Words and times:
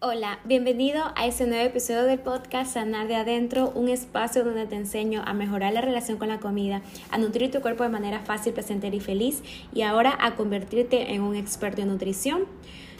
Hola, 0.00 0.38
bienvenido 0.44 1.02
a 1.16 1.26
este 1.26 1.44
nuevo 1.48 1.64
episodio 1.64 2.04
del 2.04 2.20
podcast 2.20 2.74
Sanar 2.74 3.08
de 3.08 3.16
Adentro, 3.16 3.72
un 3.74 3.88
espacio 3.88 4.44
donde 4.44 4.64
te 4.64 4.76
enseño 4.76 5.24
a 5.26 5.34
mejorar 5.34 5.72
la 5.72 5.80
relación 5.80 6.18
con 6.18 6.28
la 6.28 6.38
comida, 6.38 6.82
a 7.10 7.18
nutrir 7.18 7.50
tu 7.50 7.60
cuerpo 7.60 7.82
de 7.82 7.88
manera 7.88 8.20
fácil, 8.20 8.52
placentera 8.52 8.94
y 8.94 9.00
feliz 9.00 9.42
y 9.74 9.82
ahora 9.82 10.16
a 10.20 10.36
convertirte 10.36 11.14
en 11.14 11.22
un 11.22 11.34
experto 11.34 11.82
en 11.82 11.88
nutrición. 11.88 12.44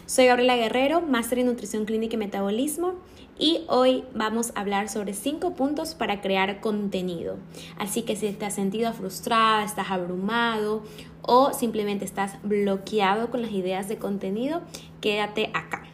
Soy 0.07 0.25
Gabriela 0.25 0.57
Guerrero, 0.57 0.99
máster 0.99 1.39
en 1.39 1.45
nutrición 1.45 1.85
clínica 1.85 2.15
y 2.15 2.19
metabolismo 2.19 2.95
y 3.37 3.61
hoy 3.69 4.03
vamos 4.13 4.51
a 4.53 4.59
hablar 4.59 4.89
sobre 4.89 5.13
cinco 5.13 5.53
puntos 5.53 5.95
para 5.95 6.19
crear 6.19 6.59
contenido. 6.59 7.37
Así 7.77 8.01
que 8.01 8.17
si 8.17 8.29
te 8.33 8.45
has 8.45 8.55
sentido 8.55 8.91
frustrada, 8.91 9.63
estás 9.63 9.89
abrumado 9.89 10.83
o 11.21 11.53
simplemente 11.53 12.03
estás 12.03 12.35
bloqueado 12.43 13.31
con 13.31 13.41
las 13.41 13.51
ideas 13.51 13.87
de 13.87 13.97
contenido, 13.97 14.63
quédate 14.99 15.49
acá. 15.53 15.88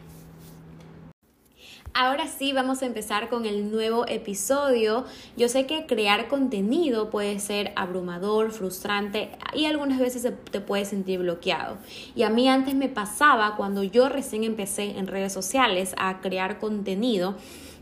Ahora 1.98 2.26
sí, 2.26 2.52
vamos 2.52 2.82
a 2.82 2.86
empezar 2.86 3.30
con 3.30 3.46
el 3.46 3.70
nuevo 3.70 4.06
episodio. 4.06 5.06
Yo 5.38 5.48
sé 5.48 5.64
que 5.64 5.86
crear 5.86 6.28
contenido 6.28 7.08
puede 7.08 7.38
ser 7.38 7.72
abrumador, 7.74 8.52
frustrante 8.52 9.30
y 9.54 9.64
algunas 9.64 9.98
veces 9.98 10.30
te 10.50 10.60
puede 10.60 10.84
sentir 10.84 11.20
bloqueado. 11.20 11.78
Y 12.14 12.24
a 12.24 12.28
mí 12.28 12.50
antes 12.50 12.74
me 12.74 12.90
pasaba 12.90 13.56
cuando 13.56 13.82
yo 13.82 14.10
recién 14.10 14.44
empecé 14.44 14.98
en 14.98 15.06
redes 15.06 15.32
sociales 15.32 15.94
a 15.96 16.20
crear 16.20 16.58
contenido, 16.58 17.36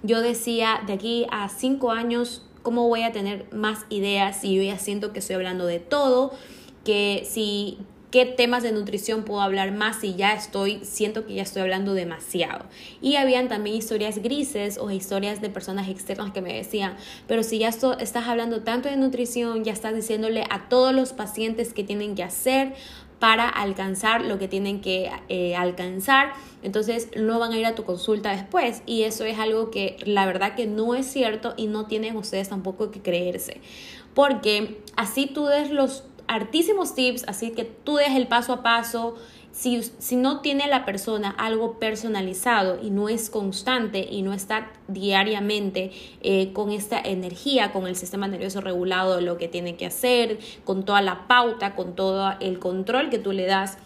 yo 0.04 0.22
decía 0.22 0.80
de 0.86 0.92
aquí 0.92 1.26
a 1.32 1.48
cinco 1.48 1.90
años, 1.90 2.46
¿cómo 2.62 2.86
voy 2.86 3.02
a 3.02 3.10
tener 3.10 3.52
más 3.52 3.84
ideas 3.88 4.40
si 4.42 4.54
yo 4.54 4.62
ya 4.62 4.78
siento 4.78 5.12
que 5.12 5.18
estoy 5.18 5.34
hablando 5.34 5.66
de 5.66 5.80
todo? 5.80 6.30
que 6.84 7.26
si 7.28 7.78
qué 8.14 8.26
temas 8.26 8.62
de 8.62 8.70
nutrición 8.70 9.24
puedo 9.24 9.40
hablar 9.40 9.72
más 9.72 9.96
si 9.96 10.14
ya 10.14 10.34
estoy, 10.34 10.78
siento 10.84 11.26
que 11.26 11.34
ya 11.34 11.42
estoy 11.42 11.62
hablando 11.62 11.94
demasiado. 11.94 12.64
Y 13.02 13.16
habían 13.16 13.48
también 13.48 13.74
historias 13.74 14.18
grises 14.18 14.78
o 14.78 14.92
historias 14.92 15.40
de 15.40 15.50
personas 15.50 15.88
externas 15.88 16.30
que 16.30 16.40
me 16.40 16.54
decían, 16.54 16.94
pero 17.26 17.42
si 17.42 17.58
ya 17.58 17.70
estás 17.70 18.28
hablando 18.28 18.62
tanto 18.62 18.88
de 18.88 18.96
nutrición, 18.96 19.64
ya 19.64 19.72
estás 19.72 19.96
diciéndole 19.96 20.44
a 20.48 20.68
todos 20.68 20.94
los 20.94 21.12
pacientes 21.12 21.74
qué 21.74 21.82
tienen 21.82 22.14
que 22.14 22.22
hacer 22.22 22.74
para 23.18 23.48
alcanzar 23.48 24.24
lo 24.24 24.38
que 24.38 24.46
tienen 24.46 24.80
que 24.80 25.10
eh, 25.28 25.56
alcanzar, 25.56 26.34
entonces 26.62 27.08
no 27.16 27.40
van 27.40 27.50
a 27.50 27.58
ir 27.58 27.66
a 27.66 27.74
tu 27.74 27.82
consulta 27.82 28.30
después 28.30 28.82
y 28.86 29.02
eso 29.02 29.24
es 29.24 29.40
algo 29.40 29.72
que 29.72 29.96
la 30.04 30.24
verdad 30.24 30.54
que 30.54 30.68
no 30.68 30.94
es 30.94 31.06
cierto 31.06 31.54
y 31.56 31.66
no 31.66 31.86
tienen 31.86 32.16
ustedes 32.16 32.48
tampoco 32.48 32.92
que 32.92 33.02
creerse, 33.02 33.60
porque 34.14 34.78
así 34.94 35.26
tú 35.26 35.46
des 35.46 35.72
los 35.72 36.04
hartísimos 36.26 36.94
tips, 36.94 37.24
así 37.28 37.50
que 37.50 37.64
tú 37.64 37.96
des 37.96 38.10
el 38.10 38.26
paso 38.26 38.52
a 38.52 38.62
paso. 38.62 39.14
Si, 39.52 39.82
si, 39.98 40.16
no 40.16 40.40
tiene 40.40 40.66
la 40.66 40.84
persona 40.84 41.30
algo 41.30 41.78
personalizado 41.78 42.80
y 42.82 42.90
no 42.90 43.08
es 43.08 43.30
constante 43.30 44.04
y 44.10 44.22
no 44.22 44.32
está 44.32 44.72
diariamente 44.88 45.92
eh, 46.22 46.52
con 46.52 46.72
esta 46.72 46.98
energía, 46.98 47.70
con 47.70 47.86
el 47.86 47.94
sistema 47.94 48.26
nervioso 48.26 48.60
regulado, 48.60 49.20
lo 49.20 49.38
que 49.38 49.46
tiene 49.46 49.76
que 49.76 49.86
hacer, 49.86 50.40
con 50.64 50.84
toda 50.84 51.02
la 51.02 51.28
pauta, 51.28 51.76
con 51.76 51.94
todo 51.94 52.34
el 52.40 52.58
control 52.58 53.10
que 53.10 53.20
tú 53.20 53.30
le 53.30 53.46
das 53.46 53.78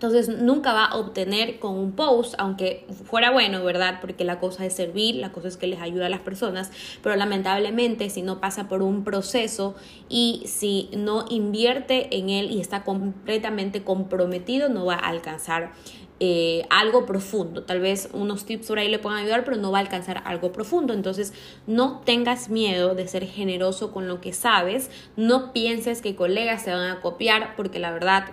entonces 0.00 0.30
nunca 0.30 0.72
va 0.72 0.86
a 0.86 0.96
obtener 0.96 1.58
con 1.58 1.76
un 1.76 1.92
post, 1.92 2.34
aunque 2.38 2.86
fuera 3.04 3.30
bueno, 3.32 3.62
¿verdad? 3.62 3.98
Porque 4.00 4.24
la 4.24 4.40
cosa 4.40 4.64
es 4.64 4.72
servir, 4.72 5.16
la 5.16 5.30
cosa 5.30 5.48
es 5.48 5.58
que 5.58 5.66
les 5.66 5.78
ayuda 5.78 6.06
a 6.06 6.08
las 6.08 6.20
personas, 6.20 6.72
pero 7.02 7.16
lamentablemente 7.16 8.08
si 8.08 8.22
no 8.22 8.40
pasa 8.40 8.66
por 8.66 8.80
un 8.80 9.04
proceso 9.04 9.74
y 10.08 10.42
si 10.46 10.88
no 10.96 11.26
invierte 11.28 12.16
en 12.16 12.30
él 12.30 12.50
y 12.50 12.62
está 12.62 12.82
completamente 12.82 13.84
comprometido, 13.84 14.70
no 14.70 14.86
va 14.86 14.94
a 14.94 15.10
alcanzar 15.10 15.72
eh, 16.18 16.64
algo 16.70 17.04
profundo. 17.04 17.64
Tal 17.64 17.80
vez 17.80 18.08
unos 18.14 18.46
tips 18.46 18.68
por 18.68 18.78
ahí 18.78 18.88
le 18.88 19.00
puedan 19.00 19.18
ayudar, 19.18 19.44
pero 19.44 19.58
no 19.58 19.70
va 19.70 19.80
a 19.80 19.82
alcanzar 19.82 20.22
algo 20.24 20.50
profundo. 20.50 20.94
Entonces, 20.94 21.34
no 21.66 22.00
tengas 22.06 22.48
miedo 22.48 22.94
de 22.94 23.06
ser 23.06 23.26
generoso 23.26 23.92
con 23.92 24.08
lo 24.08 24.22
que 24.22 24.32
sabes. 24.32 24.90
No 25.18 25.52
pienses 25.52 26.00
que 26.00 26.16
colegas 26.16 26.62
se 26.62 26.72
van 26.72 26.90
a 26.90 27.02
copiar, 27.02 27.54
porque 27.54 27.78
la 27.78 27.90
verdad 27.90 28.24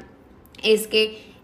es 0.64 0.88
que 0.88 1.37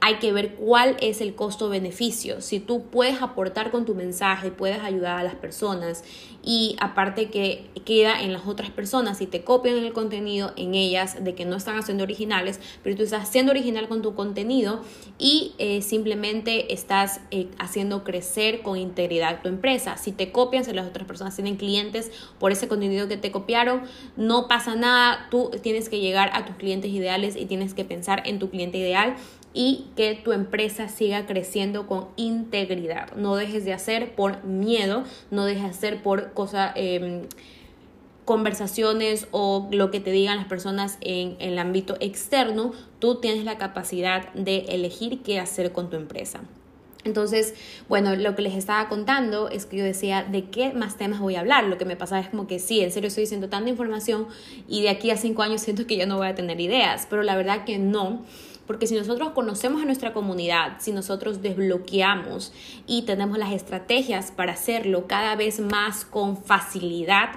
hay 0.00 0.16
que 0.16 0.32
ver 0.32 0.54
cuál 0.54 0.96
es 1.00 1.20
el 1.20 1.34
costo-beneficio. 1.34 2.40
Si 2.40 2.60
tú 2.60 2.84
puedes 2.84 3.22
aportar 3.22 3.70
con 3.70 3.84
tu 3.84 3.94
mensaje, 3.94 4.50
puedes 4.50 4.80
ayudar 4.80 5.18
a 5.18 5.22
las 5.22 5.34
personas 5.34 6.04
y 6.42 6.76
aparte 6.80 7.30
que 7.30 7.66
queda 7.84 8.20
en 8.22 8.32
las 8.32 8.46
otras 8.46 8.70
personas, 8.70 9.18
si 9.18 9.26
te 9.26 9.42
copian 9.42 9.76
el 9.76 9.92
contenido 9.92 10.52
en 10.56 10.74
ellas 10.74 11.22
de 11.22 11.34
que 11.34 11.44
no 11.44 11.56
están 11.56 11.76
haciendo 11.76 12.04
originales, 12.04 12.60
pero 12.82 12.96
tú 12.96 13.02
estás 13.02 13.22
haciendo 13.22 13.52
original 13.52 13.88
con 13.88 14.02
tu 14.02 14.14
contenido 14.14 14.82
y 15.18 15.52
eh, 15.58 15.82
simplemente 15.82 16.72
estás 16.72 17.20
eh, 17.30 17.48
haciendo 17.58 18.04
crecer 18.04 18.62
con 18.62 18.78
integridad 18.78 19.42
tu 19.42 19.48
empresa. 19.48 19.96
Si 19.96 20.12
te 20.12 20.32
copian, 20.32 20.64
si 20.64 20.72
las 20.72 20.86
otras 20.86 21.06
personas 21.06 21.34
tienen 21.34 21.56
clientes 21.56 22.10
por 22.38 22.52
ese 22.52 22.68
contenido 22.68 23.08
que 23.08 23.16
te 23.16 23.30
copiaron, 23.30 23.82
no 24.16 24.48
pasa 24.48 24.76
nada, 24.76 25.26
tú 25.30 25.50
tienes 25.62 25.88
que 25.88 26.00
llegar 26.00 26.30
a 26.32 26.44
tus 26.44 26.56
clientes 26.56 26.90
ideales 26.90 27.36
y 27.36 27.46
tienes 27.46 27.74
que 27.74 27.84
pensar 27.84 28.22
en 28.26 28.38
tu 28.38 28.48
cliente 28.48 28.78
ideal 28.78 29.16
y 29.54 29.86
que 29.96 30.14
tu 30.14 30.32
empresa 30.32 30.88
siga 30.88 31.26
creciendo 31.26 31.86
con 31.86 32.08
integridad. 32.16 33.12
No 33.16 33.36
dejes 33.36 33.64
de 33.64 33.72
hacer 33.72 34.14
por 34.14 34.44
miedo, 34.44 35.04
no 35.30 35.44
dejes 35.44 35.62
de 35.62 35.68
hacer 35.68 36.02
por 36.02 36.32
cosa, 36.32 36.72
em, 36.74 37.22
conversaciones 38.24 39.26
o 39.30 39.68
lo 39.72 39.90
que 39.90 40.00
te 40.00 40.10
digan 40.10 40.36
las 40.36 40.46
personas 40.46 40.98
en, 41.00 41.36
en 41.40 41.52
el 41.52 41.58
ámbito 41.58 41.96
externo. 42.00 42.72
Tú 42.98 43.16
tienes 43.16 43.44
la 43.44 43.56
capacidad 43.56 44.32
de 44.34 44.66
elegir 44.68 45.22
qué 45.22 45.40
hacer 45.40 45.72
con 45.72 45.88
tu 45.88 45.96
empresa. 45.96 46.42
Entonces, 47.04 47.54
bueno, 47.88 48.14
lo 48.16 48.34
que 48.34 48.42
les 48.42 48.54
estaba 48.54 48.88
contando 48.88 49.48
es 49.48 49.66
que 49.66 49.78
yo 49.78 49.84
decía, 49.84 50.24
¿de 50.24 50.50
qué 50.50 50.72
más 50.72 50.96
temas 50.96 51.20
voy 51.20 51.36
a 51.36 51.40
hablar? 51.40 51.64
Lo 51.64 51.78
que 51.78 51.84
me 51.84 51.96
pasaba 51.96 52.20
es 52.20 52.28
como 52.28 52.46
que 52.46 52.58
sí, 52.58 52.80
en 52.80 52.90
serio 52.90 53.08
estoy 53.08 53.22
diciendo 53.22 53.48
tanta 53.48 53.70
información 53.70 54.26
y 54.68 54.82
de 54.82 54.90
aquí 54.90 55.10
a 55.10 55.16
cinco 55.16 55.42
años 55.42 55.62
siento 55.62 55.86
que 55.86 55.96
ya 55.96 56.06
no 56.06 56.18
voy 56.18 56.26
a 56.26 56.34
tener 56.34 56.60
ideas, 56.60 57.06
pero 57.08 57.22
la 57.22 57.36
verdad 57.36 57.64
que 57.64 57.78
no 57.78 58.24
porque 58.68 58.86
si 58.86 58.94
nosotros 58.94 59.30
conocemos 59.30 59.82
a 59.82 59.86
nuestra 59.86 60.12
comunidad, 60.12 60.76
si 60.78 60.92
nosotros 60.92 61.40
desbloqueamos 61.40 62.52
y 62.86 63.02
tenemos 63.02 63.38
las 63.38 63.52
estrategias 63.52 64.30
para 64.30 64.52
hacerlo 64.52 65.06
cada 65.06 65.34
vez 65.36 65.58
más 65.58 66.04
con 66.04 66.36
facilidad, 66.36 67.30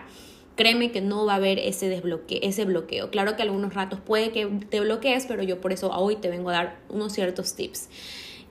créeme 0.57 0.91
que 0.91 0.99
no 0.99 1.25
va 1.25 1.33
a 1.33 1.35
haber 1.37 1.57
ese 1.57 1.87
desbloqueo, 1.87 2.39
ese 2.43 2.65
bloqueo. 2.65 3.09
Claro 3.11 3.37
que 3.37 3.43
algunos 3.43 3.73
ratos 3.73 4.01
puede 4.01 4.31
que 4.31 4.45
te 4.45 4.81
bloquees, 4.81 5.25
pero 5.25 5.41
yo 5.41 5.61
por 5.61 5.71
eso 5.71 5.89
hoy 5.89 6.17
te 6.17 6.29
vengo 6.29 6.49
a 6.49 6.53
dar 6.53 6.79
unos 6.89 7.13
ciertos 7.13 7.55
tips. 7.55 7.87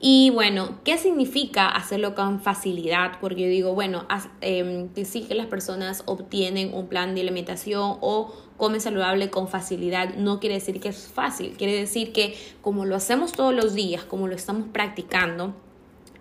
Y 0.03 0.31
bueno, 0.31 0.79
¿qué 0.83 0.97
significa 0.97 1.67
hacerlo 1.69 2.15
con 2.15 2.41
facilidad? 2.41 3.19
Porque 3.21 3.43
yo 3.43 3.47
digo, 3.47 3.75
bueno, 3.75 4.07
eh, 4.41 4.89
sí 5.05 5.21
que 5.21 5.35
las 5.35 5.45
personas 5.45 6.01
obtienen 6.07 6.73
un 6.73 6.87
plan 6.87 7.13
de 7.13 7.21
alimentación 7.21 7.99
o 8.01 8.33
comen 8.61 8.79
saludable 8.79 9.31
con 9.31 9.47
facilidad, 9.47 10.13
no 10.17 10.39
quiere 10.39 10.53
decir 10.53 10.79
que 10.79 10.89
es 10.89 11.07
fácil, 11.07 11.55
quiere 11.57 11.73
decir 11.73 12.11
que 12.13 12.37
como 12.61 12.85
lo 12.85 12.95
hacemos 12.95 13.31
todos 13.31 13.55
los 13.55 13.73
días, 13.73 14.03
como 14.03 14.27
lo 14.27 14.35
estamos 14.35 14.67
practicando, 14.71 15.55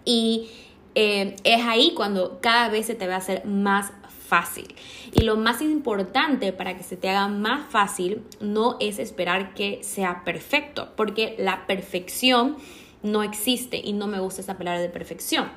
y 0.07 0.49
eh, 0.95 1.37
es 1.45 1.67
ahí 1.67 1.93
cuando 1.95 2.39
cada 2.41 2.71
vez 2.71 2.87
se 2.87 2.95
te 2.95 3.07
va 3.07 3.17
a 3.17 3.19
hacer 3.19 3.45
más 3.45 3.93
fácil. 4.27 4.75
Y 5.13 5.25
lo 5.25 5.37
más 5.37 5.61
importante 5.61 6.55
para 6.55 6.79
que 6.79 6.83
se 6.83 6.97
te 6.97 7.11
haga 7.11 7.29
más 7.29 7.69
fácil 7.69 8.23
no 8.41 8.79
es 8.81 8.99
esperar 8.99 9.53
que 9.53 9.85
sea 9.85 10.25
perfecto, 10.25 10.89
porque 10.97 11.37
la 11.39 11.67
perfección 11.67 12.57
no 13.03 13.23
existe 13.23 13.83
y 13.85 13.93
no 13.93 14.07
me 14.07 14.19
gusta 14.19 14.41
esa 14.41 14.57
palabra 14.57 14.81
de 14.81 14.89
perfección, 14.89 15.51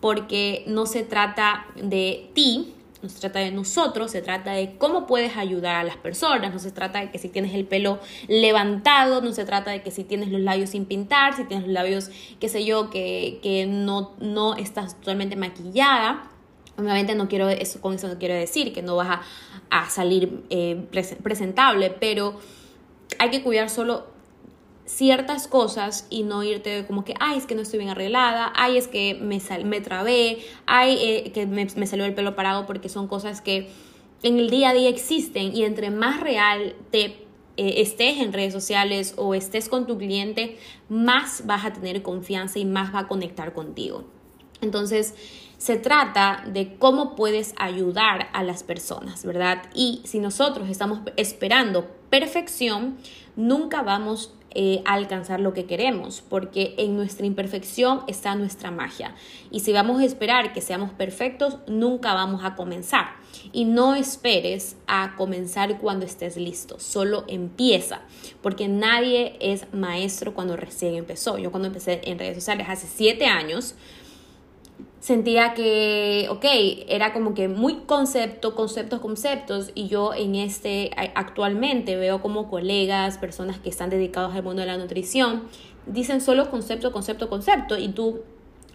porque 0.00 0.64
no 0.66 0.86
se 0.86 1.02
trata 1.02 1.66
de 1.76 2.30
ti, 2.32 2.72
no 3.02 3.08
se 3.08 3.20
trata 3.20 3.38
de 3.38 3.50
nosotros, 3.50 4.10
se 4.10 4.22
trata 4.22 4.52
de 4.52 4.76
cómo 4.76 5.06
puedes 5.06 5.36
ayudar 5.36 5.76
a 5.76 5.84
las 5.84 5.96
personas, 5.96 6.52
no 6.52 6.58
se 6.58 6.70
trata 6.70 7.00
de 7.00 7.10
que 7.10 7.18
si 7.18 7.28
tienes 7.28 7.54
el 7.54 7.66
pelo 7.66 7.98
levantado, 8.28 9.20
no 9.22 9.32
se 9.32 9.44
trata 9.44 9.70
de 9.70 9.82
que 9.82 9.90
si 9.90 10.04
tienes 10.04 10.28
los 10.28 10.40
labios 10.40 10.70
sin 10.70 10.84
pintar, 10.84 11.34
si 11.34 11.44
tienes 11.44 11.66
los 11.66 11.74
labios, 11.74 12.10
qué 12.38 12.48
sé 12.48 12.64
yo, 12.64 12.90
que, 12.90 13.40
que 13.42 13.66
no, 13.66 14.12
no 14.20 14.54
estás 14.56 14.96
totalmente 14.96 15.36
maquillada. 15.36 16.30
Obviamente 16.76 17.14
no 17.14 17.28
quiero 17.28 17.48
eso, 17.48 17.80
con 17.80 17.94
eso 17.94 18.08
no 18.08 18.18
quiero 18.18 18.34
decir 18.34 18.72
que 18.72 18.82
no 18.82 18.96
vas 18.96 19.20
a, 19.70 19.82
a 19.82 19.90
salir 19.90 20.44
eh, 20.50 20.86
presentable, 21.22 21.90
pero 21.90 22.38
hay 23.18 23.30
que 23.30 23.42
cuidar 23.42 23.68
solo 23.68 24.06
ciertas 24.90 25.46
cosas 25.46 26.06
y 26.10 26.24
no 26.24 26.42
irte 26.42 26.84
como 26.86 27.04
que, 27.04 27.14
ay, 27.20 27.38
es 27.38 27.46
que 27.46 27.54
no 27.54 27.62
estoy 27.62 27.78
bien 27.78 27.90
arreglada, 27.90 28.52
ay, 28.56 28.76
es 28.76 28.88
que 28.88 29.14
me, 29.14 29.40
me 29.64 29.80
trabé, 29.80 30.38
ay, 30.66 30.98
eh, 31.00 31.32
que 31.32 31.46
me, 31.46 31.68
salió 31.86 32.04
el 32.04 32.14
pelo 32.14 32.34
parado 32.34 32.66
porque 32.66 32.88
son 32.88 33.06
cosas 33.06 33.40
que 33.40 33.68
en 34.22 34.38
el 34.38 34.50
día 34.50 34.70
a 34.70 34.74
día 34.74 34.88
existen 34.88 35.54
y 35.54 35.64
entre 35.64 35.90
más 35.90 36.20
real 36.20 36.74
te 36.90 37.04
eh, 37.04 37.16
estés 37.56 38.18
en 38.18 38.32
redes 38.32 38.52
sociales 38.52 39.14
o 39.16 39.34
estés 39.34 39.68
con 39.68 39.86
tu 39.86 39.96
cliente, 39.96 40.58
más 40.88 41.46
vas 41.46 41.64
a 41.64 41.72
tener 41.72 42.02
confianza 42.02 42.58
y 42.58 42.64
más 42.64 42.92
va 42.92 43.00
a 43.00 43.08
conectar 43.08 43.52
contigo. 43.52 44.04
Entonces, 44.60 45.14
se 45.56 45.76
trata 45.76 46.44
de 46.46 46.76
cómo 46.76 47.14
puedes 47.14 47.54
ayudar 47.56 48.28
a 48.32 48.42
las 48.42 48.62
personas, 48.62 49.24
¿verdad? 49.24 49.62
Y 49.74 50.02
si 50.04 50.18
nosotros 50.18 50.68
estamos 50.68 51.00
esperando 51.16 51.88
perfección, 52.10 52.98
nunca 53.36 53.82
vamos 53.82 54.34
eh, 54.52 54.82
alcanzar 54.84 55.40
lo 55.40 55.54
que 55.54 55.66
queremos, 55.66 56.22
porque 56.28 56.74
en 56.76 56.96
nuestra 56.96 57.24
imperfección 57.24 58.02
está 58.08 58.34
nuestra 58.34 58.70
magia. 58.70 59.14
Y 59.50 59.60
si 59.60 59.72
vamos 59.72 60.00
a 60.00 60.04
esperar 60.04 60.52
que 60.52 60.60
seamos 60.60 60.90
perfectos, 60.90 61.58
nunca 61.68 62.14
vamos 62.14 62.44
a 62.44 62.56
comenzar. 62.56 63.06
Y 63.52 63.64
no 63.64 63.94
esperes 63.94 64.76
a 64.86 65.14
comenzar 65.16 65.78
cuando 65.78 66.04
estés 66.04 66.36
listo, 66.36 66.80
solo 66.80 67.24
empieza, 67.28 68.02
porque 68.42 68.66
nadie 68.66 69.36
es 69.40 69.72
maestro 69.72 70.34
cuando 70.34 70.56
recién 70.56 70.94
empezó. 70.96 71.38
Yo 71.38 71.50
cuando 71.50 71.68
empecé 71.68 72.00
en 72.04 72.18
redes 72.18 72.36
sociales 72.36 72.66
hace 72.68 72.88
siete 72.88 73.26
años, 73.26 73.76
sentía 75.00 75.54
que, 75.54 76.28
ok, 76.30 76.44
era 76.88 77.12
como 77.12 77.34
que 77.34 77.48
muy 77.48 77.80
concepto, 77.86 78.54
conceptos, 78.54 79.00
conceptos, 79.00 79.72
y 79.74 79.88
yo 79.88 80.14
en 80.14 80.34
este, 80.34 80.90
actualmente 81.14 81.96
veo 81.96 82.20
como 82.20 82.48
colegas, 82.48 83.18
personas 83.18 83.58
que 83.58 83.70
están 83.70 83.90
dedicados 83.90 84.34
al 84.34 84.42
mundo 84.42 84.60
de 84.60 84.66
la 84.66 84.76
nutrición, 84.76 85.44
dicen 85.86 86.20
solo 86.20 86.50
concepto, 86.50 86.92
concepto, 86.92 87.28
concepto, 87.28 87.78
y 87.78 87.88
tú 87.88 88.20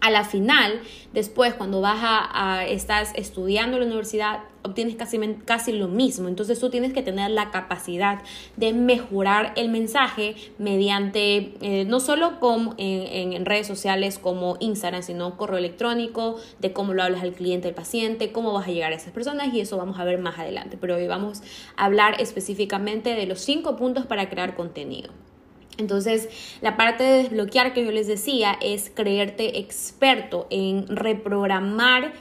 a 0.01 0.12
la 0.12 0.24
final, 0.24 0.81
después 1.13 1.53
cuando 1.53 1.81
vas 1.81 2.00
a, 2.01 2.65
estás 2.65 3.12
estudiando 3.15 3.77
en 3.77 3.81
la 3.81 3.88
universidad, 3.88 4.39
obtienes 4.63 4.95
casi, 4.95 5.19
casi 5.45 5.71
lo 5.71 5.88
mismo. 5.88 6.27
Entonces 6.27 6.59
tú 6.59 6.69
tienes 6.69 6.94
que 6.94 7.01
tener 7.01 7.31
la 7.31 7.51
capacidad 7.51 8.21
de 8.56 8.74
mejorar 8.74 9.53
el 9.56 9.69
mensaje 9.69 10.36
mediante, 10.57 11.53
eh, 11.62 11.86
no 11.86 12.00
solo 12.00 12.39
con, 12.39 12.75
en, 12.77 13.33
en, 13.33 13.45
redes 13.45 13.68
sociales 13.68 14.19
como 14.19 14.57
Instagram, 14.59 15.03
sino 15.03 15.38
correo 15.38 15.57
electrónico, 15.57 16.36
de 16.59 16.74
cómo 16.74 16.94
lo 16.94 17.03
hablas 17.03 17.21
al 17.21 17.33
cliente, 17.33 17.68
al 17.68 17.75
paciente, 17.75 18.31
cómo 18.31 18.53
vas 18.53 18.68
a 18.68 18.71
llegar 18.71 18.92
a 18.92 18.95
esas 18.95 19.12
personas 19.12 19.53
y 19.53 19.59
eso 19.59 19.77
vamos 19.77 20.00
a 20.00 20.03
ver 20.03 20.19
más 20.19 20.39
adelante. 20.39 20.77
Pero 20.80 20.95
hoy 20.95 21.07
vamos 21.07 21.42
a 21.77 21.86
hablar 21.86 22.19
específicamente 22.19 23.15
de 23.15 23.25
los 23.25 23.39
cinco 23.39 23.75
puntos 23.75 24.06
para 24.06 24.30
crear 24.30 24.56
contenido. 24.56 25.12
Entonces, 25.77 26.30
la 26.62 26.77
parte 26.77 27.04
de 27.04 27.24
desbloquear 27.24 27.74
que 27.74 27.83
yo 27.83 27.92
les 27.92 28.07
decía 28.07 28.57
es 28.62 28.92
creerte 28.94 29.60
experto 29.60 30.48
en 30.50 30.88
reprogramar 30.88 32.13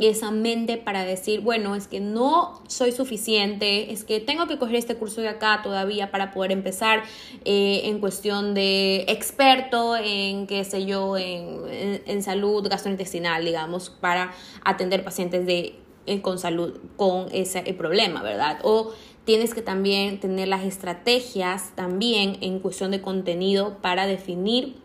esa 0.00 0.30
mente 0.30 0.76
para 0.76 1.04
decir, 1.04 1.40
bueno, 1.40 1.76
es 1.76 1.86
que 1.86 2.00
no 2.00 2.62
soy 2.66 2.90
suficiente, 2.92 3.92
es 3.92 4.04
que 4.04 4.20
tengo 4.20 4.46
que 4.46 4.58
coger 4.58 4.76
este 4.76 4.96
curso 4.96 5.20
de 5.20 5.28
acá 5.28 5.60
todavía 5.62 6.10
para 6.10 6.32
poder 6.32 6.50
empezar 6.50 7.04
eh, 7.44 7.82
en 7.84 8.00
cuestión 8.00 8.54
de 8.54 9.04
experto 9.08 9.96
en, 9.96 10.46
qué 10.46 10.64
sé 10.64 10.84
yo, 10.84 11.16
en, 11.16 12.02
en, 12.06 12.22
salud 12.22 12.66
gastrointestinal, 12.68 13.44
digamos, 13.44 13.90
para 13.90 14.32
atender 14.64 15.04
pacientes 15.04 15.46
de, 15.46 15.76
eh, 16.06 16.20
con 16.20 16.38
salud, 16.38 16.76
con 16.96 17.28
ese 17.32 17.62
problema, 17.74 18.22
¿verdad? 18.22 18.58
O 18.62 18.92
tienes 19.24 19.54
que 19.54 19.62
también 19.62 20.20
tener 20.20 20.48
las 20.48 20.64
estrategias 20.64 21.72
también 21.74 22.38
en 22.40 22.58
cuestión 22.60 22.90
de 22.90 23.00
contenido 23.00 23.78
para 23.80 24.06
definir 24.06 24.76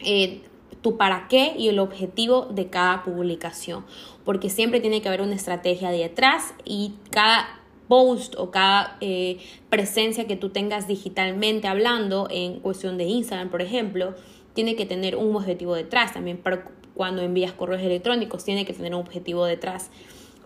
eh, 0.00 0.42
tu 0.80 0.96
para 0.96 1.28
qué 1.28 1.54
y 1.56 1.68
el 1.68 1.78
objetivo 1.78 2.46
de 2.46 2.68
cada 2.68 3.04
publicación, 3.04 3.84
porque 4.24 4.50
siempre 4.50 4.80
tiene 4.80 5.00
que 5.00 5.08
haber 5.08 5.22
una 5.22 5.34
estrategia 5.34 5.90
detrás 5.90 6.54
y 6.64 6.94
cada 7.10 7.60
post 7.88 8.34
o 8.38 8.50
cada 8.50 8.96
eh, 9.00 9.38
presencia 9.68 10.26
que 10.26 10.36
tú 10.36 10.50
tengas 10.50 10.86
digitalmente 10.86 11.68
hablando 11.68 12.28
en 12.30 12.60
cuestión 12.60 12.98
de 12.98 13.04
Instagram, 13.04 13.50
por 13.50 13.62
ejemplo, 13.62 14.14
tiene 14.54 14.76
que 14.76 14.86
tener 14.86 15.16
un 15.16 15.34
objetivo 15.36 15.74
detrás. 15.74 16.12
También 16.12 16.38
para 16.38 16.64
cuando 16.94 17.22
envías 17.22 17.52
correos 17.52 17.82
electrónicos 17.82 18.44
tiene 18.44 18.64
que 18.64 18.72
tener 18.72 18.94
un 18.94 19.00
objetivo 19.00 19.44
detrás 19.44 19.90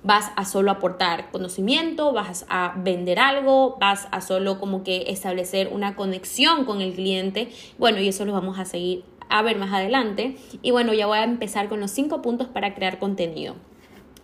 vas 0.03 0.31
a 0.37 0.45
solo 0.45 0.71
aportar 0.71 1.31
conocimiento, 1.31 2.13
vas 2.13 2.47
a 2.49 2.75
vender 2.77 3.19
algo, 3.19 3.77
vas 3.81 4.09
a 4.11 4.21
solo 4.21 4.59
como 4.61 4.83
que 4.83 5.05
establecer 5.09 5.69
una 5.73 5.97
conexión 5.97 6.65
con 6.65 6.81
el 6.81 6.95
cliente. 6.95 7.49
Bueno, 7.79 8.01
y 8.01 8.09
eso 8.09 8.25
lo 8.25 8.33
vamos 8.33 8.59
a 8.59 8.65
seguir 8.65 9.05
a 9.29 9.43
ver 9.43 9.59
más 9.59 9.73
adelante. 9.73 10.37
Y 10.63 10.71
bueno, 10.71 10.93
ya 10.93 11.07
voy 11.07 11.19
a 11.19 11.25
empezar 11.25 11.69
con 11.69 11.81
los 11.81 11.91
cinco 11.91 12.23
puntos 12.23 12.49
para 12.49 12.75
crear 12.75 12.99
contenido. 12.99 13.57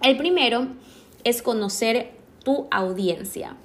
El 0.03 0.17
primero 0.17 0.69
es 1.25 1.43
conocer 1.43 2.13
tu 2.45 2.67
audiencia. 2.71 3.57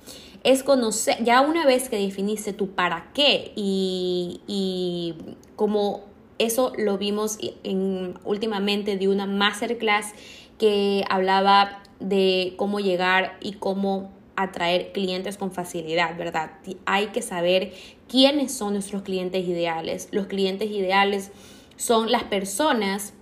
Es 0.43 0.63
conocer, 0.63 1.21
ya 1.23 1.41
una 1.41 1.65
vez 1.65 1.89
que 1.89 1.97
definiste 1.97 2.53
tu 2.53 2.69
para 2.69 3.11
qué 3.13 3.51
y, 3.55 4.39
y 4.47 5.15
como 5.57 6.03
eso 6.37 6.71
lo 6.77 6.97
vimos 6.97 7.37
en, 7.63 8.17
últimamente 8.23 8.97
de 8.97 9.09
una 9.09 9.25
masterclass 9.25 10.13
que 10.57 11.03
hablaba 11.09 11.83
de 11.99 12.53
cómo 12.57 12.79
llegar 12.79 13.37
y 13.41 13.53
cómo 13.53 14.11
atraer 14.35 14.91
clientes 14.93 15.37
con 15.37 15.51
facilidad, 15.51 16.17
¿verdad? 16.17 16.51
Hay 16.85 17.07
que 17.07 17.21
saber 17.21 17.73
quiénes 18.07 18.53
son 18.53 18.73
nuestros 18.73 19.01
clientes 19.01 19.45
ideales. 19.45 20.07
Los 20.11 20.27
clientes 20.27 20.71
ideales 20.71 21.31
son 21.75 22.11
las 22.11 22.23
personas 22.23 23.13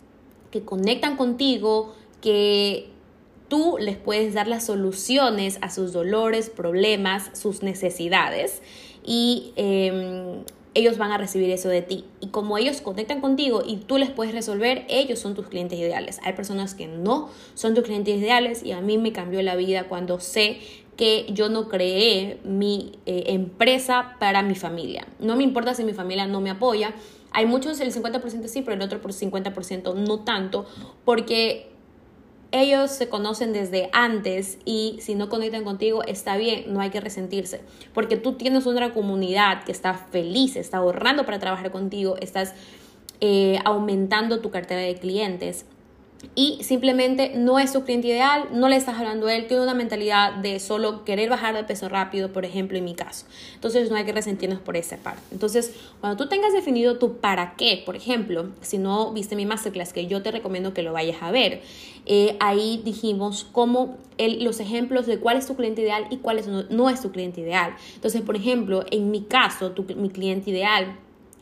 que 0.51 0.61
conectan 0.61 1.17
contigo, 1.17 1.95
que 2.21 2.89
tú 3.47 3.77
les 3.79 3.97
puedes 3.97 4.33
dar 4.33 4.47
las 4.47 4.65
soluciones 4.65 5.57
a 5.61 5.69
sus 5.69 5.93
dolores, 5.93 6.49
problemas, 6.49 7.31
sus 7.33 7.63
necesidades 7.63 8.61
y 9.03 9.53
em, 9.55 10.43
ellos 10.73 10.97
van 10.97 11.11
a 11.11 11.17
recibir 11.17 11.49
eso 11.49 11.69
de 11.69 11.81
ti. 11.81 12.05
Y 12.19 12.27
como 12.27 12.57
ellos 12.57 12.81
conectan 12.81 13.21
contigo 13.21 13.63
y 13.65 13.77
tú 13.77 13.97
les 13.97 14.09
puedes 14.09 14.33
resolver, 14.33 14.85
ellos 14.89 15.19
son 15.19 15.33
tus 15.35 15.47
clientes 15.47 15.79
ideales. 15.79 16.19
Hay 16.23 16.33
personas 16.33 16.75
que 16.75 16.87
no 16.87 17.29
son 17.53 17.73
tus 17.73 17.83
clientes 17.83 18.17
ideales 18.17 18.63
y 18.63 18.71
a 18.71 18.81
mí 18.81 18.97
me 18.97 19.11
cambió 19.11 19.41
la 19.41 19.55
vida 19.55 19.87
cuando 19.87 20.19
sé 20.19 20.59
que 20.97 21.27
yo 21.29 21.49
no 21.49 21.69
creé 21.69 22.39
mi 22.43 22.99
eh, 23.05 23.25
empresa 23.27 24.15
para 24.19 24.41
mi 24.41 24.55
familia. 24.55 25.07
No 25.19 25.35
me 25.35 25.43
importa 25.43 25.73
si 25.73 25.83
mi 25.83 25.93
familia 25.93 26.25
no 26.25 26.41
me 26.41 26.49
apoya. 26.49 26.93
Hay 27.31 27.45
muchos, 27.45 27.79
el 27.79 27.93
50% 27.93 28.47
sí, 28.47 28.61
pero 28.63 28.73
el 28.73 28.81
otro 28.81 28.99
por 28.99 29.13
50% 29.13 29.93
no 29.93 30.19
tanto, 30.21 30.65
porque 31.05 31.71
ellos 32.51 32.91
se 32.91 33.09
conocen 33.09 33.53
desde 33.53 33.89
antes 33.93 34.57
y 34.65 34.97
si 35.01 35.15
no 35.15 35.29
conectan 35.29 35.63
contigo 35.63 36.03
está 36.03 36.37
bien, 36.37 36.73
no 36.73 36.79
hay 36.79 36.89
que 36.89 37.01
resentirse, 37.01 37.61
porque 37.93 38.17
tú 38.17 38.33
tienes 38.33 38.65
una 38.65 38.93
comunidad 38.93 39.63
que 39.63 39.71
está 39.71 39.93
feliz, 39.93 40.55
está 40.55 40.77
ahorrando 40.77 41.25
para 41.25 41.39
trabajar 41.39 41.71
contigo, 41.71 42.15
estás 42.21 42.53
eh, 43.19 43.59
aumentando 43.65 44.39
tu 44.39 44.51
cartera 44.51 44.81
de 44.81 44.95
clientes 44.95 45.65
y 46.35 46.63
simplemente 46.63 47.33
no 47.35 47.59
es 47.59 47.71
su 47.71 47.83
cliente 47.83 48.07
ideal, 48.07 48.49
no 48.51 48.69
le 48.69 48.75
estás 48.75 48.97
hablando 48.97 49.27
a 49.27 49.33
él, 49.33 49.47
tiene 49.47 49.63
una 49.63 49.73
mentalidad 49.73 50.33
de 50.33 50.59
solo 50.59 51.03
querer 51.03 51.29
bajar 51.29 51.55
de 51.55 51.63
peso 51.63 51.89
rápido, 51.89 52.31
por 52.31 52.45
ejemplo, 52.45 52.77
en 52.77 52.85
mi 52.85 52.95
caso. 52.95 53.25
Entonces 53.55 53.89
no 53.89 53.95
hay 53.95 54.05
que 54.05 54.13
resentirnos 54.13 54.59
por 54.59 54.77
esa 54.77 54.97
parte. 54.97 55.21
Entonces, 55.31 55.73
cuando 55.99 56.23
tú 56.23 56.29
tengas 56.29 56.53
definido 56.53 56.97
tu 56.97 57.17
para 57.17 57.55
qué, 57.55 57.81
por 57.85 57.95
ejemplo, 57.95 58.49
si 58.61 58.77
no 58.77 59.11
viste 59.13 59.35
mi 59.35 59.45
masterclass, 59.45 59.93
que 59.93 60.07
yo 60.07 60.21
te 60.21 60.31
recomiendo 60.31 60.73
que 60.73 60.83
lo 60.83 60.93
vayas 60.93 61.17
a 61.21 61.31
ver, 61.31 61.61
eh, 62.05 62.37
ahí 62.39 62.81
dijimos 62.83 63.47
cómo 63.51 63.97
los 64.17 64.59
ejemplos 64.59 65.05
de 65.05 65.19
cuál 65.19 65.37
es 65.37 65.45
tu 65.45 65.55
cliente 65.55 65.81
ideal 65.81 66.07
y 66.09 66.17
cuál 66.17 66.39
es, 66.39 66.47
no, 66.47 66.89
es 66.89 67.01
tu 67.01 67.11
cliente 67.11 67.41
ideal. 67.41 67.75
Entonces, 67.95 68.21
por 68.21 68.35
ejemplo, 68.35 68.85
en 68.91 69.11
mi 69.11 69.23
caso, 69.23 69.73
mi 69.95 70.09
cliente 70.09 70.49
ideal 70.49 70.97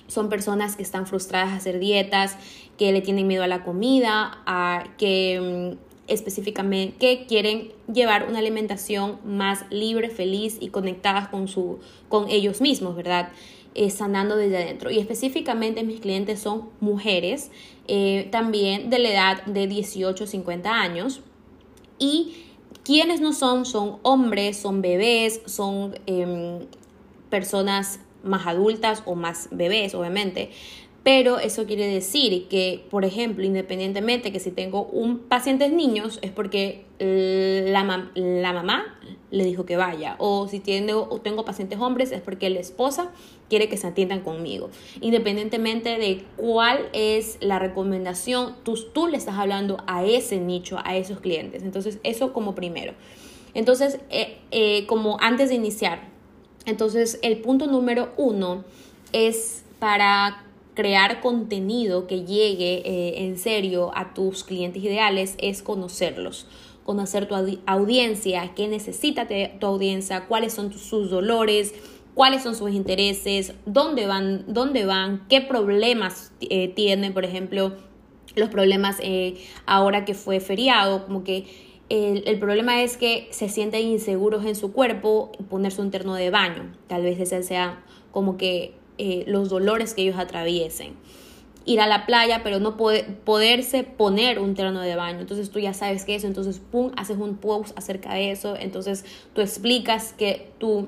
son 0.07 0.29
personas 0.29 0.75
que 0.75 0.83
están 0.83 1.07
frustradas 1.07 1.49
a 1.49 1.55
hacer 1.55 1.79
dietas, 1.79 2.37
que 2.77 2.91
le 2.91 3.01
tienen 3.01 3.27
miedo 3.27 3.43
a 3.43 3.47
la 3.47 3.63
comida, 3.63 4.41
a 4.45 4.83
que 4.97 5.75
mm, 5.75 5.85
específicamente 6.07 6.95
que 6.97 7.25
quieren 7.25 7.71
llevar 7.91 8.27
una 8.29 8.39
alimentación 8.39 9.19
más 9.25 9.65
libre, 9.69 10.09
feliz 10.09 10.57
y 10.59 10.69
conectadas 10.69 11.29
con, 11.29 11.47
su, 11.47 11.79
con 12.09 12.29
ellos 12.29 12.61
mismos, 12.61 12.95
¿verdad? 12.95 13.29
Eh, 13.73 13.89
sanando 13.89 14.37
desde 14.37 14.57
adentro. 14.57 14.91
Y 14.91 14.99
específicamente 14.99 15.83
mis 15.83 15.99
clientes 15.99 16.39
son 16.39 16.69
mujeres, 16.79 17.51
eh, 17.87 18.29
también 18.31 18.89
de 18.89 18.99
la 18.99 19.09
edad 19.09 19.45
de 19.45 19.67
18 19.67 20.23
a 20.23 20.27
50 20.27 20.71
años. 20.71 21.21
Y 21.97 22.45
quienes 22.83 23.19
no 23.19 23.33
son, 23.33 23.65
son 23.65 23.97
hombres, 24.03 24.57
son 24.57 24.81
bebés, 24.81 25.41
son 25.45 25.97
em, 26.05 26.59
personas 27.29 27.99
más 28.25 28.47
adultas 28.47 29.03
o 29.05 29.15
más 29.15 29.47
bebés, 29.51 29.95
obviamente. 29.95 30.49
Pero 31.05 31.37
eso 31.37 31.67
quiere 31.67 31.85
decir 31.85 32.47
que, 32.47 32.83
por 32.89 33.05
ejemplo, 33.05 33.45
independientemente 33.45 34.31
que 34.31 34.39
si 34.39 34.49
tengo 34.49 34.85
un 34.85 35.19
paciente 35.19 35.69
niños, 35.69 36.17
es 36.23 36.31
porque 36.31 36.85
la, 36.97 38.09
la 38.15 38.53
mamá 38.53 38.97
le 39.29 39.43
dijo 39.43 39.67
que 39.67 39.77
vaya. 39.77 40.15
O 40.17 40.47
si 40.47 40.59
tengo, 40.59 41.21
tengo 41.23 41.45
pacientes 41.45 41.79
hombres, 41.79 42.11
es 42.11 42.21
porque 42.21 42.49
la 42.49 42.59
esposa 42.59 43.11
quiere 43.49 43.69
que 43.69 43.77
se 43.77 43.85
atiendan 43.85 44.21
conmigo. 44.21 44.71
Independientemente 44.99 45.99
de 45.99 46.23
cuál 46.37 46.89
es 46.91 47.37
la 47.39 47.59
recomendación, 47.59 48.55
tú, 48.63 48.75
tú 48.91 49.07
le 49.07 49.17
estás 49.17 49.35
hablando 49.35 49.83
a 49.85 50.03
ese 50.03 50.39
nicho, 50.39 50.79
a 50.83 50.97
esos 50.97 51.19
clientes. 51.19 51.61
Entonces, 51.61 51.99
eso 52.01 52.33
como 52.33 52.55
primero. 52.55 52.93
Entonces, 53.53 53.99
eh, 54.09 54.39
eh, 54.49 54.87
como 54.87 55.17
antes 55.21 55.49
de 55.49 55.55
iniciar, 55.55 56.14
entonces, 56.65 57.19
el 57.21 57.37
punto 57.39 57.67
número 57.67 58.11
uno 58.17 58.63
es 59.11 59.63
para 59.79 60.45
crear 60.73 61.21
contenido 61.21 62.05
que 62.05 62.25
llegue 62.25 62.81
eh, 62.85 63.25
en 63.25 63.37
serio 63.37 63.91
a 63.95 64.13
tus 64.13 64.43
clientes 64.43 64.83
ideales 64.83 65.35
es 65.37 65.61
conocerlos, 65.63 66.47
conocer 66.83 67.27
tu 67.27 67.35
audiencia, 67.65 68.51
qué 68.55 68.67
necesita 68.67 69.27
tu 69.59 69.65
audiencia, 69.65 70.25
cuáles 70.27 70.53
son 70.53 70.73
sus 70.73 71.09
dolores, 71.09 71.73
cuáles 72.13 72.43
son 72.43 72.55
sus 72.55 72.71
intereses, 72.71 73.53
dónde 73.65 74.05
van, 74.05 74.43
dónde 74.47 74.85
van, 74.85 75.25
qué 75.29 75.41
problemas 75.41 76.31
eh, 76.41 76.67
tienen, 76.67 77.13
por 77.13 77.25
ejemplo, 77.25 77.73
los 78.35 78.49
problemas 78.49 78.97
eh, 79.01 79.35
ahora 79.65 80.03
que 80.03 80.13
fue 80.13 80.39
feriado, 80.39 81.05
como 81.05 81.23
que 81.23 81.45
el, 81.89 82.39
problema 82.39 82.81
es 82.81 82.97
que 82.97 83.27
se 83.31 83.47
sienten 83.47 83.85
inseguros 83.87 84.45
en 84.45 84.55
su 84.55 84.71
cuerpo 84.71 85.31
ponerse 85.49 85.81
un 85.81 85.91
terno 85.91 86.15
de 86.15 86.31
baño. 86.31 86.73
Tal 86.87 87.03
vez 87.03 87.19
ese 87.19 87.43
sea 87.43 87.83
como 88.11 88.37
que 88.37 88.73
eh, 88.97 89.23
los 89.27 89.49
dolores 89.49 89.93
que 89.93 90.01
ellos 90.01 90.17
atraviesen. 90.17 90.95
Ir 91.65 91.81
a 91.81 91.87
la 91.87 92.05
playa, 92.05 92.41
pero 92.43 92.59
no 92.59 92.77
poderse 92.77 93.83
poner 93.83 94.39
un 94.39 94.55
terno 94.55 94.81
de 94.81 94.95
baño. 94.95 95.19
Entonces 95.19 95.51
tú 95.51 95.59
ya 95.59 95.73
sabes 95.73 96.05
que 96.05 96.15
eso, 96.15 96.27
entonces 96.27 96.59
pum, 96.59 96.91
haces 96.95 97.17
un 97.17 97.37
post 97.37 97.77
acerca 97.77 98.13
de 98.13 98.31
eso. 98.31 98.55
Entonces 98.55 99.05
tú 99.33 99.41
explicas 99.41 100.13
que 100.13 100.51
tu, 100.59 100.87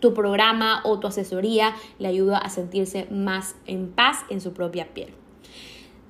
tu 0.00 0.14
programa 0.14 0.82
o 0.84 0.98
tu 0.98 1.06
asesoría 1.06 1.74
le 1.98 2.08
ayuda 2.08 2.38
a 2.38 2.48
sentirse 2.48 3.06
más 3.10 3.54
en 3.66 3.90
paz 3.90 4.18
en 4.30 4.40
su 4.40 4.52
propia 4.52 4.92
piel. 4.94 5.14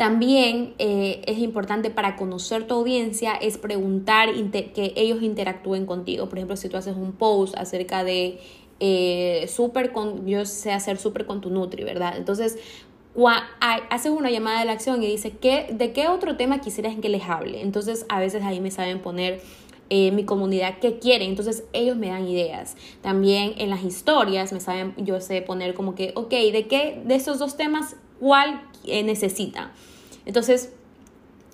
También 0.03 0.75
eh, 0.81 1.23
es 1.29 1.39
importante 1.39 1.89
para 1.89 2.17
conocer 2.17 2.67
tu 2.67 2.75
audiencia 2.75 3.35
es 3.35 3.57
preguntar 3.57 4.31
que 4.51 4.93
ellos 4.97 5.23
interactúen 5.23 5.87
contigo. 5.87 6.29
Por 6.29 6.39
ejemplo, 6.39 6.57
si 6.57 6.69
tú 6.69 6.77
haces 6.77 6.97
un 6.97 7.13
post 7.13 7.57
acerca 7.57 8.03
de 8.03 8.41
eh, 8.81 9.47
súper 9.47 9.93
con, 9.93 10.27
yo 10.27 10.45
sé 10.45 10.73
hacer 10.73 10.99
súper 10.99 11.25
con 11.25 11.41
tu 11.41 11.51
Nutri, 11.51 11.85
¿verdad? 11.85 12.17
Entonces, 12.17 12.59
haces 13.61 14.11
una 14.11 14.29
llamada 14.29 14.59
de 14.59 14.65
la 14.65 14.73
acción 14.73 15.01
y 15.05 15.07
dice, 15.07 15.31
¿qué, 15.41 15.69
¿de 15.73 15.93
qué 15.93 16.09
otro 16.09 16.37
tema 16.37 16.61
quisieras 16.61 16.97
que 17.01 17.09
les 17.09 17.23
hable? 17.23 17.63
Entonces, 17.63 18.05
a 18.09 18.19
veces 18.19 18.43
ahí 18.43 18.59
me 18.61 18.73
saben 18.73 18.99
poner 18.99 19.41
eh, 19.89 20.11
mi 20.11 20.25
comunidad 20.25 20.81
qué 20.81 20.99
quieren. 20.99 21.31
Entonces 21.31 21.63
ellos 21.73 21.97
me 21.97 22.09
dan 22.09 22.27
ideas. 22.27 22.77
También 23.03 23.55
en 23.57 23.71
las 23.71 23.85
historias 23.85 24.53
me 24.53 24.59
saben, 24.59 24.95
yo 24.97 25.21
sé 25.21 25.43
poner 25.43 25.75
como 25.75 25.95
que, 25.95 26.11
ok, 26.17 26.31
¿de 26.31 26.67
qué 26.67 27.01
de 27.05 27.15
esos 27.15 27.39
dos 27.39 27.57
temas 27.57 27.95
cuál 28.23 28.63
eh, 28.85 29.03
necesita. 29.03 29.73
Entonces, 30.27 30.73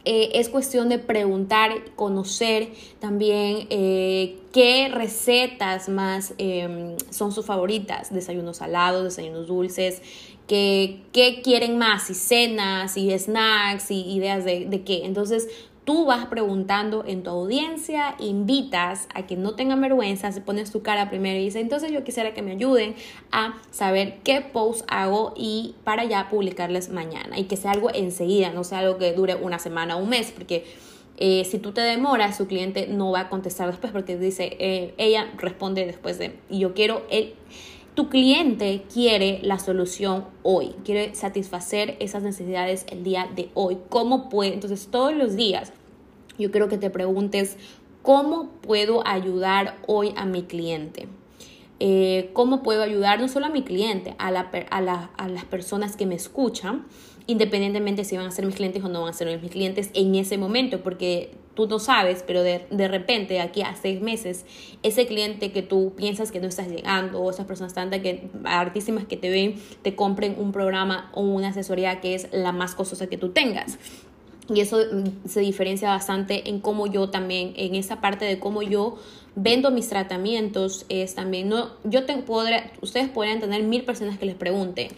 eh, 0.05 0.39
es 0.39 0.49
cuestión 0.49 0.89
de 0.89 0.99
preguntar, 0.99 1.71
conocer 1.97 2.69
también 3.01 3.67
eh, 3.69 4.39
qué 4.53 4.89
recetas 4.89 5.89
más 5.89 6.35
em, 6.39 6.97
son 7.11 7.33
sus 7.33 7.45
favoritas, 7.45 8.13
desayunos 8.13 8.59
salados, 8.59 9.05
desayunos 9.05 9.49
dulces, 9.49 10.01
qué, 10.47 11.03
quieren 11.45 11.77
más, 11.79 12.09
y 12.11 12.15
cenas, 12.15 12.97
y 12.97 13.17
snacks, 13.19 13.91
y 13.91 14.01
ideas 14.15 14.45
de, 14.45 14.65
de 14.67 14.83
qué. 14.83 15.05
Entonces, 15.05 15.49
Tú 15.89 16.05
vas 16.05 16.27
preguntando 16.27 17.03
en 17.07 17.23
tu 17.23 17.31
audiencia, 17.31 18.15
invitas 18.19 19.09
a 19.15 19.27
que 19.27 19.37
no 19.37 19.55
tengan 19.55 19.81
vergüenza, 19.81 20.31
se 20.33 20.43
pones 20.43 20.71
tu 20.71 20.83
cara 20.83 21.09
primero 21.09 21.41
y 21.41 21.45
dices, 21.45 21.63
entonces 21.63 21.91
yo 21.91 22.05
quisiera 22.05 22.35
que 22.35 22.43
me 22.43 22.53
ayuden 22.53 22.95
a 23.33 23.55
saber 23.71 24.19
qué 24.23 24.43
post 24.43 24.85
hago 24.89 25.33
y 25.35 25.77
para 25.85 26.05
ya 26.05 26.29
publicarles 26.29 26.91
mañana 26.91 27.39
y 27.39 27.45
que 27.45 27.57
sea 27.57 27.71
algo 27.71 27.89
enseguida, 27.91 28.51
no 28.51 28.65
sea 28.65 28.81
algo 28.81 28.99
que 28.99 29.15
dure 29.15 29.37
una 29.37 29.59
semana 29.59 29.97
o 29.97 30.03
un 30.03 30.11
mes, 30.11 30.31
porque 30.31 30.67
eh, 31.17 31.47
si 31.47 31.59
tú 31.59 31.73
te 31.73 31.81
demoras, 31.81 32.37
su 32.37 32.47
cliente 32.47 32.87
no 32.87 33.11
va 33.13 33.21
a 33.21 33.29
contestar 33.31 33.71
después 33.71 33.91
porque 33.91 34.19
dice, 34.19 34.59
eh, 34.61 34.93
ella 34.99 35.33
responde 35.39 35.87
después 35.87 36.19
de, 36.19 36.37
y 36.51 36.59
yo 36.59 36.75
quiero 36.75 37.07
el 37.09 37.33
tu 37.99 38.09
cliente 38.09 38.85
quiere 38.95 39.41
la 39.43 39.59
solución 39.59 40.25
hoy, 40.45 40.69
quiere 40.85 41.17
satisfacer 41.17 41.97
esas 41.99 42.23
necesidades 42.23 42.87
el 42.93 43.03
día 43.03 43.29
de 43.35 43.51
hoy. 43.55 43.77
¿Cómo 43.89 44.29
puede? 44.29 44.55
Entonces, 44.55 44.87
todos 44.89 45.13
los 45.13 45.35
días 45.35 45.73
yo 46.39 46.51
quiero 46.51 46.69
que 46.69 46.79
te 46.79 46.91
preguntes, 46.91 47.57
¿cómo 48.03 48.51
puedo 48.61 49.07
ayudar 49.07 49.77
hoy 49.87 50.13
a 50.17 50.25
mi 50.25 50.43
cliente? 50.43 51.09
Eh, 51.81 52.31
¿Cómo 52.33 52.63
puedo 52.63 52.83
ayudar 52.83 53.21
no 53.21 53.29
solo 53.29 53.47
a 53.47 53.51
mi 53.51 53.63
cliente, 53.63 54.15
a, 54.19 54.31
la, 54.31 54.51
a, 54.71 55.11
a 55.17 55.29
las 55.29 55.45
personas 55.45 55.97
que 55.97 56.07
me 56.07 56.15
escuchan? 56.15 56.87
independientemente 57.29 58.05
si 58.05 58.17
van 58.17 58.27
a 58.27 58.31
ser 58.31 58.47
mis 58.47 58.57
clientes 58.57 58.83
o 58.83 58.89
no 58.89 59.03
van 59.03 59.11
a 59.11 59.13
ser 59.13 59.41
mis 59.41 59.51
clientes 59.51 59.91
en 59.93 60.15
ese 60.15 60.39
momento, 60.39 60.81
porque 60.83 61.31
tú 61.55 61.69
no 61.69 61.79
sabes, 61.79 62.25
pero 62.27 62.43
de, 62.43 62.67
de 62.71 62.89
repente, 62.89 63.41
aquí 63.41 63.61
a 63.61 63.77
seis 63.77 64.01
meses, 64.01 64.47
ese 64.83 65.07
cliente 65.07 65.53
que 65.53 65.61
tú 65.61 65.93
piensas 65.95 66.33
que 66.33 66.41
no 66.41 66.49
estás 66.49 66.69
llegando, 66.69 67.21
o 67.21 67.31
esas 67.31 67.47
personas 67.47 67.75
tantas 67.75 68.01
que, 68.01 68.31
artísimas 68.45 69.05
que 69.05 69.19
te 69.19 69.29
ven, 69.29 69.57
te 69.83 69.95
compren 69.95 70.37
un 70.39 70.53
programa 70.53 71.11
o 71.13 71.21
una 71.21 71.49
asesoría 71.49 72.01
que 72.01 72.15
es 72.15 72.29
la 72.33 72.53
más 72.53 72.75
costosa 72.75 73.09
que 73.09 73.19
tú 73.19 73.29
tengas. 73.29 73.79
Y 74.49 74.61
eso 74.61 74.79
mm, 74.79 75.29
se 75.29 75.41
diferencia 75.41 75.89
bastante 75.91 76.49
en 76.49 76.61
cómo 76.61 76.87
yo 76.87 77.11
también, 77.11 77.53
en 77.57 77.75
esa 77.75 78.01
parte 78.01 78.25
de 78.25 78.39
cómo 78.39 78.63
yo 78.63 78.99
vendo 79.35 79.71
mis 79.71 79.89
tratamientos, 79.89 80.85
es 80.89 81.15
también, 81.15 81.49
no, 81.49 81.71
yo 81.85 82.05
te, 82.05 82.17
podré, 82.19 82.71
ustedes 82.81 83.09
podrían 83.09 83.41
tener 83.41 83.63
mil 83.63 83.85
personas 83.85 84.19
que 84.19 84.27
les 84.27 84.35
pregunten, 84.35 84.89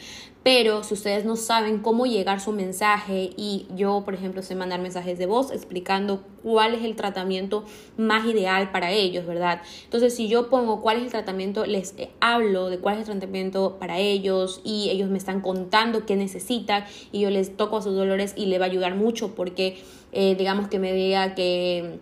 pero 0.42 0.82
si 0.84 0.94
ustedes 0.94 1.24
no 1.24 1.36
saben 1.36 1.80
cómo 1.80 2.06
llegar 2.06 2.40
su 2.40 2.52
mensaje 2.52 3.30
y 3.36 3.66
yo, 3.76 4.02
por 4.04 4.14
ejemplo, 4.14 4.42
sé 4.42 4.54
mandar 4.54 4.80
mensajes 4.80 5.18
de 5.18 5.26
voz 5.26 5.50
explicando 5.52 6.22
cuál 6.42 6.74
es 6.74 6.82
el 6.82 6.96
tratamiento 6.96 7.64
más 7.98 8.26
ideal 8.26 8.70
para 8.70 8.90
ellos, 8.90 9.26
¿verdad? 9.26 9.60
Entonces, 9.84 10.16
si 10.16 10.28
yo 10.28 10.48
pongo 10.48 10.80
cuál 10.80 10.96
es 10.96 11.02
el 11.04 11.10
tratamiento, 11.10 11.66
les 11.66 11.94
hablo 12.20 12.70
de 12.70 12.78
cuál 12.78 12.94
es 12.94 13.00
el 13.00 13.18
tratamiento 13.18 13.76
para 13.78 13.98
ellos 13.98 14.62
y 14.64 14.88
ellos 14.90 15.10
me 15.10 15.18
están 15.18 15.42
contando 15.42 16.06
qué 16.06 16.16
necesitan 16.16 16.84
y 17.12 17.20
yo 17.20 17.30
les 17.30 17.56
toco 17.56 17.76
a 17.76 17.82
sus 17.82 17.94
dolores 17.94 18.32
y 18.36 18.46
le 18.46 18.58
va 18.58 18.64
a 18.64 18.68
ayudar 18.68 18.94
mucho 18.94 19.34
porque, 19.34 19.82
eh, 20.12 20.36
digamos 20.36 20.68
que 20.68 20.78
me 20.78 20.94
diga 20.94 21.34
que 21.34 22.00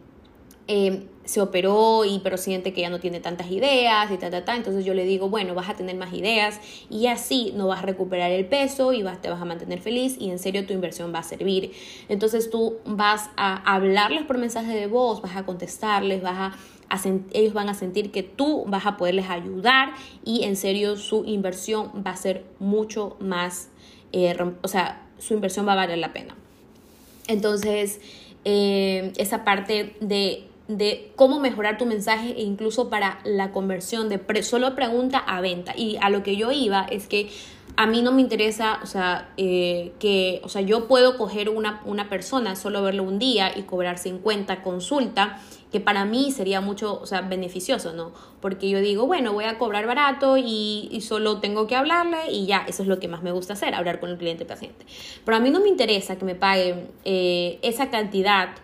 eh, 0.68 1.06
se 1.24 1.42
operó 1.42 2.06
y 2.06 2.20
pero 2.20 2.38
siente 2.38 2.72
que 2.72 2.80
ya 2.80 2.88
no 2.88 3.00
tiene 3.00 3.20
tantas 3.20 3.50
ideas 3.50 4.10
y 4.10 4.16
ta, 4.16 4.30
ta, 4.30 4.44
ta. 4.44 4.56
Entonces 4.56 4.84
yo 4.84 4.94
le 4.94 5.04
digo, 5.04 5.28
bueno, 5.28 5.54
vas 5.54 5.68
a 5.68 5.74
tener 5.74 5.96
más 5.96 6.14
ideas 6.14 6.58
y 6.88 7.06
así 7.06 7.52
no 7.54 7.66
vas 7.66 7.82
a 7.82 7.86
recuperar 7.86 8.30
el 8.30 8.46
peso 8.46 8.94
y 8.94 9.04
te 9.20 9.28
vas 9.28 9.42
a 9.42 9.44
mantener 9.44 9.80
feliz 9.80 10.16
y 10.18 10.30
en 10.30 10.38
serio 10.38 10.64
tu 10.66 10.72
inversión 10.72 11.12
va 11.12 11.18
a 11.18 11.22
servir. 11.22 11.72
Entonces 12.08 12.48
tú 12.48 12.76
vas 12.86 13.28
a 13.36 13.56
hablarles 13.74 14.22
por 14.22 14.38
mensaje 14.38 14.74
de 14.74 14.86
voz, 14.86 15.20
vas 15.20 15.36
a 15.36 15.44
contestarles, 15.44 16.22
vas 16.22 16.54
a 16.54 16.58
ellos 17.32 17.52
van 17.52 17.68
a 17.68 17.74
sentir 17.74 18.10
que 18.10 18.22
tú 18.22 18.64
vas 18.66 18.86
a 18.86 18.96
poderles 18.96 19.28
ayudar 19.28 19.92
y 20.24 20.44
en 20.44 20.56
serio 20.56 20.96
su 20.96 21.24
inversión 21.26 22.02
va 22.06 22.12
a 22.12 22.16
ser 22.16 22.44
mucho 22.58 23.16
más, 23.20 23.68
eh, 24.12 24.34
o 24.62 24.68
sea, 24.68 25.06
su 25.18 25.34
inversión 25.34 25.68
va 25.68 25.72
a 25.72 25.76
valer 25.76 25.98
la 25.98 26.14
pena. 26.14 26.34
Entonces, 27.26 28.00
eh, 28.46 29.12
esa 29.18 29.44
parte 29.44 29.96
de 30.00 30.48
de 30.68 31.12
cómo 31.16 31.40
mejorar 31.40 31.78
tu 31.78 31.86
mensaje 31.86 32.34
e 32.36 32.42
incluso 32.42 32.90
para 32.90 33.20
la 33.24 33.52
conversión 33.52 34.08
de 34.10 34.42
solo 34.42 34.74
pregunta 34.74 35.18
a 35.18 35.40
venta. 35.40 35.74
Y 35.76 35.96
a 36.00 36.10
lo 36.10 36.22
que 36.22 36.36
yo 36.36 36.52
iba 36.52 36.86
es 36.90 37.08
que 37.08 37.30
a 37.76 37.86
mí 37.86 38.02
no 38.02 38.12
me 38.12 38.20
interesa, 38.20 38.80
o 38.82 38.86
sea, 38.86 39.30
eh, 39.36 39.92
que, 39.98 40.40
o 40.42 40.48
sea, 40.48 40.62
yo 40.62 40.88
puedo 40.88 41.16
coger 41.16 41.48
una, 41.48 41.80
una 41.84 42.08
persona, 42.08 42.56
solo 42.56 42.82
verlo 42.82 43.04
un 43.04 43.18
día 43.18 43.56
y 43.56 43.62
cobrar 43.62 43.98
50 43.98 44.62
consulta, 44.62 45.40
que 45.70 45.80
para 45.80 46.04
mí 46.04 46.32
sería 46.32 46.60
mucho, 46.60 47.00
o 47.00 47.06
sea, 47.06 47.20
beneficioso, 47.20 47.92
¿no? 47.92 48.12
Porque 48.40 48.68
yo 48.68 48.80
digo, 48.80 49.06
bueno, 49.06 49.32
voy 49.32 49.44
a 49.44 49.58
cobrar 49.58 49.86
barato 49.86 50.36
y, 50.36 50.98
solo 51.02 51.38
tengo 51.38 51.66
que 51.66 51.76
hablarle 51.76 52.32
y 52.32 52.46
ya, 52.46 52.64
eso 52.66 52.82
es 52.82 52.88
lo 52.88 52.98
que 52.98 53.06
más 53.06 53.22
me 53.22 53.32
gusta 53.32 53.52
hacer, 53.52 53.74
hablar 53.74 54.00
con 54.00 54.10
el 54.10 54.18
cliente 54.18 54.44
paciente. 54.44 54.84
Pero 55.24 55.36
a 55.36 55.40
mí 55.40 55.50
no 55.50 55.60
me 55.60 55.68
interesa 55.68 56.16
que 56.18 56.24
me 56.24 56.34
paguen 56.34 56.88
eh, 57.04 57.58
esa 57.62 57.90
cantidad 57.90 58.56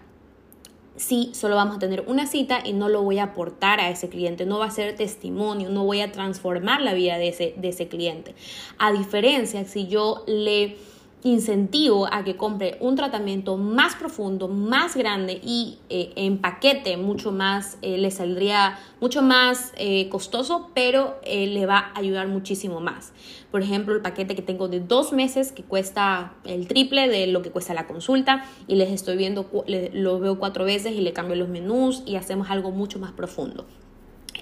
si 0.96 1.30
solo 1.34 1.56
vamos 1.56 1.76
a 1.76 1.78
tener 1.78 2.04
una 2.06 2.26
cita 2.26 2.60
y 2.64 2.72
no 2.72 2.88
lo 2.88 3.02
voy 3.02 3.18
a 3.18 3.24
aportar 3.24 3.80
a 3.80 3.90
ese 3.90 4.08
cliente, 4.08 4.46
no 4.46 4.58
va 4.58 4.66
a 4.66 4.70
ser 4.70 4.94
testimonio, 4.96 5.70
no 5.70 5.84
voy 5.84 6.00
a 6.00 6.12
transformar 6.12 6.80
la 6.82 6.94
vida 6.94 7.18
de 7.18 7.28
ese, 7.28 7.54
de 7.56 7.68
ese 7.68 7.88
cliente. 7.88 8.34
A 8.78 8.92
diferencia, 8.92 9.64
si 9.64 9.86
yo 9.86 10.22
le 10.26 10.76
incentivo 11.24 12.06
a 12.12 12.22
que 12.22 12.36
compre 12.36 12.76
un 12.80 12.96
tratamiento 12.96 13.56
más 13.56 13.96
profundo, 13.96 14.46
más 14.46 14.94
grande 14.94 15.40
y 15.42 15.78
eh, 15.88 16.12
en 16.16 16.36
paquete 16.36 16.98
mucho 16.98 17.32
más, 17.32 17.78
eh, 17.80 17.96
le 17.96 18.10
saldría 18.10 18.78
mucho 19.00 19.22
más 19.22 19.72
eh, 19.78 20.10
costoso, 20.10 20.70
pero 20.74 21.16
le 21.24 21.64
va 21.64 21.78
a 21.78 21.98
ayudar 21.98 22.28
muchísimo 22.28 22.80
más. 22.80 23.12
Por 23.50 23.62
ejemplo, 23.62 23.94
el 23.94 24.02
paquete 24.02 24.34
que 24.34 24.42
tengo 24.42 24.68
de 24.68 24.80
dos 24.80 25.12
meses 25.14 25.50
que 25.50 25.62
cuesta 25.62 26.34
el 26.44 26.68
triple 26.68 27.08
de 27.08 27.26
lo 27.26 27.40
que 27.40 27.50
cuesta 27.50 27.72
la 27.72 27.86
consulta 27.86 28.44
y 28.68 28.76
les 28.76 28.90
estoy 28.90 29.16
viendo, 29.16 29.48
lo 29.92 30.20
veo 30.20 30.38
cuatro 30.38 30.66
veces 30.66 30.92
y 30.92 31.00
le 31.00 31.14
cambio 31.14 31.36
los 31.36 31.48
menús 31.48 32.02
y 32.04 32.16
hacemos 32.16 32.50
algo 32.50 32.70
mucho 32.70 32.98
más 32.98 33.12
profundo. 33.12 33.64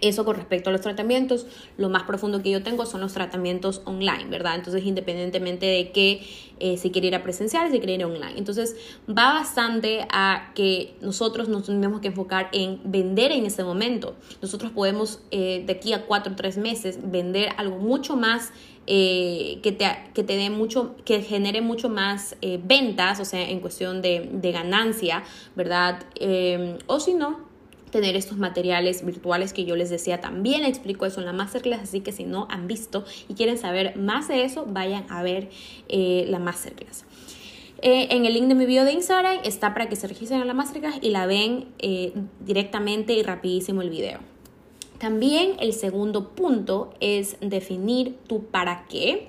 Eso 0.02 0.24
con 0.24 0.34
respecto 0.34 0.68
a 0.68 0.72
los 0.72 0.80
tratamientos, 0.80 1.46
lo 1.78 1.88
más 1.88 2.02
profundo 2.02 2.42
que 2.42 2.50
yo 2.50 2.64
tengo 2.64 2.86
son 2.86 3.02
los 3.02 3.12
tratamientos 3.12 3.82
online, 3.84 4.24
¿verdad? 4.28 4.56
Entonces, 4.56 4.84
independientemente 4.84 5.66
de 5.66 5.92
que 5.92 6.26
eh, 6.58 6.76
si 6.76 6.90
quiere 6.90 7.06
ir 7.06 7.14
a 7.14 7.22
presencial, 7.22 7.70
si 7.70 7.78
quiere 7.78 7.94
ir 7.94 8.04
online. 8.04 8.34
Entonces, 8.36 8.74
va 9.08 9.32
bastante 9.32 10.08
a 10.10 10.50
que 10.56 10.96
nosotros 11.00 11.48
nos 11.48 11.66
tenemos 11.66 12.00
que 12.00 12.08
enfocar 12.08 12.48
en 12.50 12.80
vender 12.84 13.30
en 13.30 13.46
ese 13.46 13.62
momento. 13.62 14.16
Nosotros 14.42 14.72
podemos, 14.72 15.20
eh, 15.30 15.62
de 15.64 15.72
aquí 15.72 15.92
a 15.92 16.04
cuatro 16.04 16.32
o 16.32 16.36
tres 16.36 16.58
meses, 16.58 16.98
vender 17.04 17.50
algo 17.56 17.78
mucho 17.78 18.16
más 18.16 18.50
eh, 18.88 19.60
que, 19.62 19.70
te, 19.70 19.86
que 20.14 20.24
te 20.24 20.36
dé 20.36 20.50
mucho, 20.50 20.96
que 21.04 21.22
genere 21.22 21.60
mucho 21.60 21.88
más 21.88 22.34
ventas, 22.64 23.20
o 23.20 23.24
sea, 23.24 23.48
en 23.48 23.60
cuestión 23.60 24.02
de, 24.02 24.28
de 24.32 24.50
ganancia, 24.50 25.22
¿verdad? 25.54 26.02
o 26.86 26.98
si 26.98 27.14
no, 27.14 27.51
tener 27.92 28.16
estos 28.16 28.38
materiales 28.38 29.04
virtuales 29.04 29.52
que 29.52 29.64
yo 29.64 29.76
les 29.76 29.90
decía. 29.90 30.20
También 30.20 30.64
explico 30.64 31.06
eso 31.06 31.20
en 31.20 31.26
la 31.26 31.32
masterclass, 31.32 31.82
así 31.82 32.00
que 32.00 32.10
si 32.10 32.24
no 32.24 32.48
han 32.50 32.66
visto 32.66 33.04
y 33.28 33.34
quieren 33.34 33.58
saber 33.58 33.96
más 33.96 34.26
de 34.26 34.42
eso, 34.42 34.64
vayan 34.66 35.04
a 35.08 35.22
ver 35.22 35.50
eh, 35.88 36.24
la 36.28 36.40
masterclass. 36.40 37.04
Eh, 37.82 38.08
en 38.10 38.26
el 38.26 38.34
link 38.34 38.46
de 38.46 38.54
mi 38.54 38.64
video 38.64 38.84
de 38.84 38.92
Instagram 38.92 39.38
está 39.44 39.74
para 39.74 39.88
que 39.88 39.96
se 39.96 40.08
registren 40.08 40.40
a 40.40 40.44
la 40.44 40.54
masterclass 40.54 40.98
y 41.02 41.10
la 41.10 41.26
ven 41.26 41.66
eh, 41.78 42.12
directamente 42.40 43.12
y 43.12 43.22
rapidísimo 43.22 43.82
el 43.82 43.90
video. 43.90 44.20
También 44.98 45.56
el 45.60 45.72
segundo 45.72 46.30
punto 46.30 46.94
es 47.00 47.36
definir 47.40 48.16
tu 48.26 48.44
para 48.44 48.86
qué. 48.88 49.28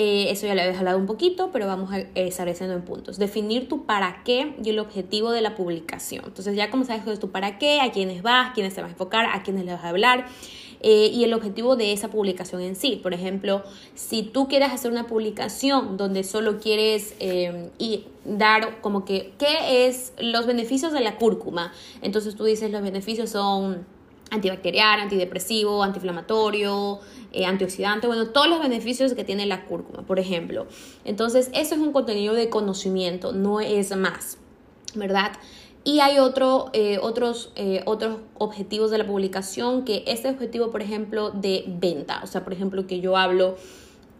Eh, 0.00 0.30
eso 0.30 0.46
ya 0.46 0.54
lo 0.54 0.62
había 0.62 0.78
hablado 0.78 0.96
un 0.96 1.06
poquito, 1.06 1.50
pero 1.52 1.66
vamos 1.66 1.90
a 1.90 1.98
estableciendo 2.14 2.76
en 2.76 2.82
puntos. 2.82 3.18
Definir 3.18 3.68
tu 3.68 3.84
para 3.84 4.22
qué 4.22 4.54
y 4.62 4.70
el 4.70 4.78
objetivo 4.78 5.32
de 5.32 5.40
la 5.40 5.56
publicación. 5.56 6.22
Entonces 6.24 6.54
ya 6.54 6.70
como 6.70 6.84
sabes 6.84 7.04
es 7.04 7.18
tu 7.18 7.32
para 7.32 7.58
qué, 7.58 7.80
a 7.80 7.90
quiénes 7.90 8.22
vas, 8.22 8.52
quiénes 8.54 8.76
te 8.76 8.80
vas 8.80 8.90
a 8.90 8.92
enfocar, 8.92 9.26
a 9.26 9.42
quiénes 9.42 9.64
le 9.64 9.72
vas 9.72 9.82
a 9.82 9.88
hablar. 9.88 10.26
Eh, 10.82 11.10
y 11.12 11.24
el 11.24 11.34
objetivo 11.34 11.74
de 11.74 11.92
esa 11.92 12.10
publicación 12.10 12.60
en 12.60 12.76
sí. 12.76 13.00
Por 13.02 13.12
ejemplo, 13.12 13.64
si 13.96 14.22
tú 14.22 14.46
quieres 14.46 14.70
hacer 14.70 14.92
una 14.92 15.08
publicación 15.08 15.96
donde 15.96 16.22
solo 16.22 16.60
quieres 16.60 17.16
eh, 17.18 17.70
y 17.80 18.04
dar 18.24 18.80
como 18.80 19.04
que, 19.04 19.32
¿qué 19.36 19.88
es 19.88 20.12
los 20.20 20.46
beneficios 20.46 20.92
de 20.92 21.00
la 21.00 21.16
cúrcuma? 21.16 21.72
Entonces 22.02 22.36
tú 22.36 22.44
dices 22.44 22.70
los 22.70 22.82
beneficios 22.82 23.30
son 23.30 23.84
antibacterial, 24.30 25.00
antidepresivo, 25.00 25.82
antiinflamatorio, 25.82 27.00
eh, 27.32 27.44
antioxidante, 27.44 28.06
bueno, 28.06 28.28
todos 28.28 28.48
los 28.48 28.60
beneficios 28.60 29.14
que 29.14 29.24
tiene 29.24 29.46
la 29.46 29.64
cúrcuma, 29.66 30.02
por 30.02 30.18
ejemplo. 30.18 30.66
Entonces, 31.04 31.50
eso 31.54 31.74
es 31.74 31.80
un 31.80 31.92
contenido 31.92 32.34
de 32.34 32.48
conocimiento, 32.48 33.32
no 33.32 33.60
es 33.60 33.94
más, 33.96 34.38
¿verdad? 34.94 35.32
Y 35.84 36.00
hay 36.00 36.18
otro, 36.18 36.70
eh, 36.72 36.98
otros, 37.00 37.52
eh, 37.56 37.82
otros 37.86 38.18
objetivos 38.36 38.90
de 38.90 38.98
la 38.98 39.06
publicación, 39.06 39.84
que 39.84 40.04
este 40.06 40.28
objetivo, 40.28 40.70
por 40.70 40.82
ejemplo, 40.82 41.30
de 41.30 41.64
venta, 41.66 42.20
o 42.22 42.26
sea, 42.26 42.44
por 42.44 42.52
ejemplo, 42.52 42.86
que 42.86 43.00
yo 43.00 43.16
hablo 43.16 43.56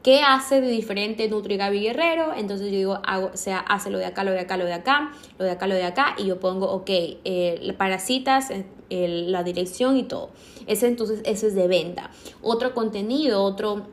¿Qué 0.02 0.22
hace 0.22 0.60
de 0.60 0.68
diferente 0.68 1.28
Nutri 1.28 1.56
Gaby 1.56 1.80
Guerrero? 1.80 2.32
Entonces 2.36 2.70
yo 2.70 2.78
digo, 2.78 3.00
hago, 3.04 3.30
o 3.34 3.36
sea, 3.36 3.58
hace 3.58 3.90
lo 3.90 3.98
de 3.98 4.06
acá, 4.06 4.22
lo 4.22 4.30
de 4.30 4.40
acá, 4.40 4.56
lo 4.56 4.64
de 4.64 4.72
acá, 4.72 5.10
lo 5.38 5.44
de 5.44 5.50
acá, 5.50 5.66
lo 5.66 5.74
de 5.74 5.84
acá, 5.84 6.14
y 6.16 6.26
yo 6.26 6.38
pongo, 6.38 6.70
ok, 6.70 6.88
eh, 6.88 7.74
parasitas, 7.76 8.50
la 8.90 9.42
dirección 9.42 9.96
y 9.96 10.04
todo. 10.04 10.30
Ese 10.66 10.86
entonces, 10.86 11.20
ese 11.24 11.48
es 11.48 11.54
de 11.54 11.68
venta. 11.68 12.10
Otro 12.42 12.74
contenido, 12.74 13.42
otro 13.42 13.86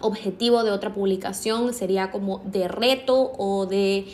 objetivo 0.00 0.64
de 0.64 0.70
otra 0.70 0.92
publicación 0.92 1.72
sería 1.72 2.10
como 2.10 2.42
de 2.44 2.68
reto 2.68 3.32
o 3.38 3.66
de 3.66 4.06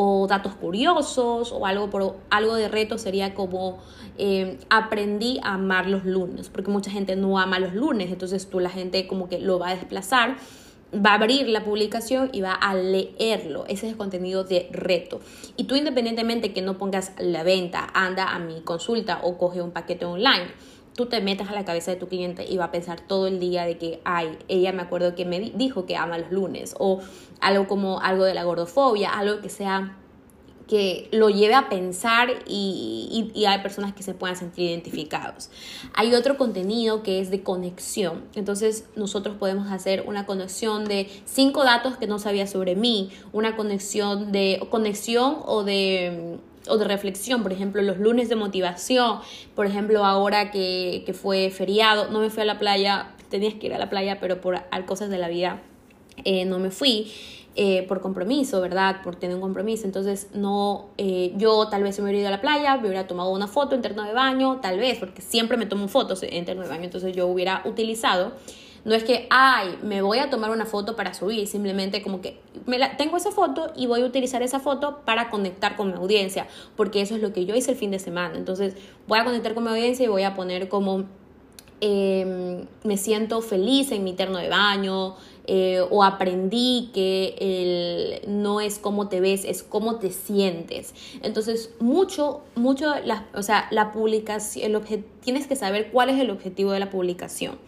o 0.00 0.28
datos 0.28 0.54
curiosos 0.54 1.50
o 1.50 1.66
algo, 1.66 1.90
por, 1.90 2.14
algo 2.30 2.54
de 2.54 2.68
reto 2.68 2.98
sería 2.98 3.34
como 3.34 3.78
eh, 4.16 4.58
aprendí 4.70 5.40
a 5.42 5.54
amar 5.54 5.88
los 5.88 6.04
lunes, 6.04 6.50
porque 6.50 6.70
mucha 6.70 6.90
gente 6.90 7.16
no 7.16 7.36
ama 7.38 7.58
los 7.58 7.74
lunes, 7.74 8.12
entonces 8.12 8.48
tú 8.48 8.60
la 8.60 8.70
gente 8.70 9.08
como 9.08 9.28
que 9.28 9.40
lo 9.40 9.58
va 9.58 9.70
a 9.70 9.74
desplazar 9.74 10.36
va 10.94 11.10
a 11.10 11.14
abrir 11.14 11.48
la 11.48 11.64
publicación 11.64 12.30
y 12.32 12.40
va 12.40 12.52
a 12.52 12.74
leerlo. 12.74 13.64
Ese 13.66 13.86
es 13.86 13.92
el 13.92 13.96
contenido 13.96 14.44
de 14.44 14.68
reto. 14.72 15.20
Y 15.56 15.64
tú 15.64 15.76
independientemente 15.76 16.52
que 16.52 16.62
no 16.62 16.78
pongas 16.78 17.12
la 17.18 17.42
venta, 17.42 17.88
anda 17.94 18.34
a 18.34 18.38
mi 18.38 18.60
consulta 18.62 19.20
o 19.22 19.36
coge 19.38 19.60
un 19.60 19.70
paquete 19.70 20.04
online, 20.04 20.48
tú 20.94 21.06
te 21.06 21.20
metas 21.20 21.48
a 21.48 21.52
la 21.52 21.64
cabeza 21.64 21.92
de 21.92 21.96
tu 21.96 22.08
cliente 22.08 22.44
y 22.48 22.56
va 22.56 22.66
a 22.66 22.72
pensar 22.72 23.00
todo 23.00 23.28
el 23.28 23.38
día 23.38 23.64
de 23.64 23.78
que, 23.78 24.00
ay, 24.04 24.36
ella 24.48 24.72
me 24.72 24.82
acuerdo 24.82 25.14
que 25.14 25.24
me 25.24 25.38
dijo 25.38 25.86
que 25.86 25.96
ama 25.96 26.18
los 26.18 26.32
lunes 26.32 26.74
o 26.78 27.00
algo 27.40 27.68
como 27.68 28.00
algo 28.00 28.24
de 28.24 28.34
la 28.34 28.44
gordofobia, 28.44 29.10
algo 29.10 29.40
que 29.40 29.48
sea 29.48 29.96
que 30.68 31.08
lo 31.12 31.30
lleve 31.30 31.54
a 31.54 31.68
pensar 31.68 32.28
y, 32.46 33.24
hay 33.48 33.58
personas 33.60 33.94
que 33.94 34.02
se 34.02 34.14
puedan 34.14 34.36
sentir 34.36 34.68
identificados. 34.70 35.48
Hay 35.94 36.14
otro 36.14 36.36
contenido 36.36 37.02
que 37.02 37.20
es 37.20 37.30
de 37.30 37.42
conexión. 37.42 38.24
Entonces 38.34 38.84
nosotros 38.94 39.36
podemos 39.36 39.72
hacer 39.72 40.04
una 40.06 40.26
conexión 40.26 40.84
de 40.84 41.08
cinco 41.24 41.64
datos 41.64 41.96
que 41.96 42.06
no 42.06 42.18
sabía 42.18 42.46
sobre 42.46 42.76
mí, 42.76 43.10
una 43.32 43.56
conexión 43.56 44.30
de 44.32 44.60
conexión 44.70 45.38
o 45.46 45.64
de 45.64 46.38
o 46.70 46.76
de 46.76 46.84
reflexión, 46.84 47.42
por 47.42 47.52
ejemplo, 47.52 47.80
los 47.80 47.98
lunes 47.98 48.28
de 48.28 48.36
motivación, 48.36 49.20
por 49.54 49.64
ejemplo, 49.64 50.04
ahora 50.04 50.50
que, 50.50 51.02
que 51.06 51.14
fue 51.14 51.48
feriado, 51.48 52.10
no 52.10 52.20
me 52.20 52.28
fui 52.28 52.42
a 52.42 52.44
la 52.44 52.58
playa, 52.58 53.14
tenías 53.30 53.54
que 53.54 53.68
ir 53.68 53.74
a 53.74 53.78
la 53.78 53.88
playa, 53.88 54.18
pero 54.20 54.42
por 54.42 54.60
cosas 54.84 55.08
de 55.08 55.16
la 55.16 55.28
vida 55.28 55.62
eh, 56.24 56.44
no 56.44 56.58
me 56.58 56.70
fui. 56.70 57.10
Eh, 57.56 57.84
por 57.88 58.00
compromiso, 58.00 58.60
¿verdad? 58.60 59.02
Por 59.02 59.16
tener 59.16 59.34
un 59.34 59.42
compromiso. 59.42 59.84
Entonces, 59.84 60.28
no, 60.32 60.90
eh, 60.96 61.32
yo 61.36 61.66
tal 61.68 61.82
vez 61.82 61.98
me 61.98 62.04
hubiera 62.04 62.20
ido 62.20 62.28
a 62.28 62.30
la 62.30 62.40
playa, 62.40 62.76
me 62.76 62.86
hubiera 62.86 63.08
tomado 63.08 63.30
una 63.30 63.48
foto 63.48 63.74
en 63.74 63.82
terno 63.82 64.04
de 64.04 64.12
baño, 64.12 64.60
tal 64.62 64.78
vez, 64.78 64.98
porque 65.00 65.22
siempre 65.22 65.56
me 65.56 65.66
tomo 65.66 65.88
fotos 65.88 66.22
en 66.22 66.44
terno 66.44 66.62
de 66.62 66.68
baño, 66.68 66.84
entonces 66.84 67.16
yo 67.16 67.26
hubiera 67.26 67.62
utilizado. 67.64 68.32
No 68.84 68.94
es 68.94 69.02
que, 69.02 69.26
ay, 69.30 69.76
me 69.82 70.02
voy 70.02 70.18
a 70.18 70.30
tomar 70.30 70.50
una 70.50 70.66
foto 70.66 70.94
para 70.94 71.14
subir, 71.14 71.48
simplemente 71.48 72.00
como 72.00 72.20
que 72.20 72.38
me 72.66 72.78
la, 72.78 72.96
tengo 72.96 73.16
esa 73.16 73.32
foto 73.32 73.72
y 73.74 73.88
voy 73.88 74.02
a 74.02 74.04
utilizar 74.04 74.40
esa 74.42 74.60
foto 74.60 75.00
para 75.04 75.28
conectar 75.28 75.74
con 75.74 75.88
mi 75.88 75.94
audiencia, 75.94 76.46
porque 76.76 77.00
eso 77.00 77.16
es 77.16 77.22
lo 77.22 77.32
que 77.32 77.44
yo 77.44 77.56
hice 77.56 77.72
el 77.72 77.76
fin 77.76 77.90
de 77.90 77.98
semana. 77.98 78.36
Entonces, 78.36 78.76
voy 79.08 79.18
a 79.18 79.24
conectar 79.24 79.54
con 79.54 79.64
mi 79.64 79.70
audiencia 79.70 80.04
y 80.04 80.08
voy 80.08 80.22
a 80.22 80.36
poner 80.36 80.68
como 80.68 81.06
Em, 81.80 82.66
me 82.82 82.96
siento 82.96 83.40
feliz 83.40 83.92
en 83.92 84.02
mi 84.02 84.12
terno 84.12 84.38
de 84.38 84.48
baño 84.48 85.14
eh, 85.50 85.80
o 85.88 86.04
aprendí 86.04 86.90
que 86.92 87.34
el, 87.40 88.30
no 88.30 88.60
es 88.60 88.78
cómo 88.78 89.08
te 89.08 89.18
ves, 89.18 89.46
es 89.46 89.62
cómo 89.62 89.96
te 89.96 90.10
sientes. 90.10 90.94
Entonces, 91.22 91.70
mucho, 91.80 92.42
mucho, 92.54 92.94
la, 93.02 93.26
o 93.34 93.42
sea, 93.42 93.66
la 93.70 93.90
publicación, 93.90 94.76
el 94.76 95.04
tienes 95.22 95.46
que 95.46 95.56
saber 95.56 95.90
cuál 95.90 96.10
es 96.10 96.20
el 96.20 96.30
objetivo 96.30 96.72
de 96.72 96.80
la 96.80 96.90
publicación. 96.90 97.58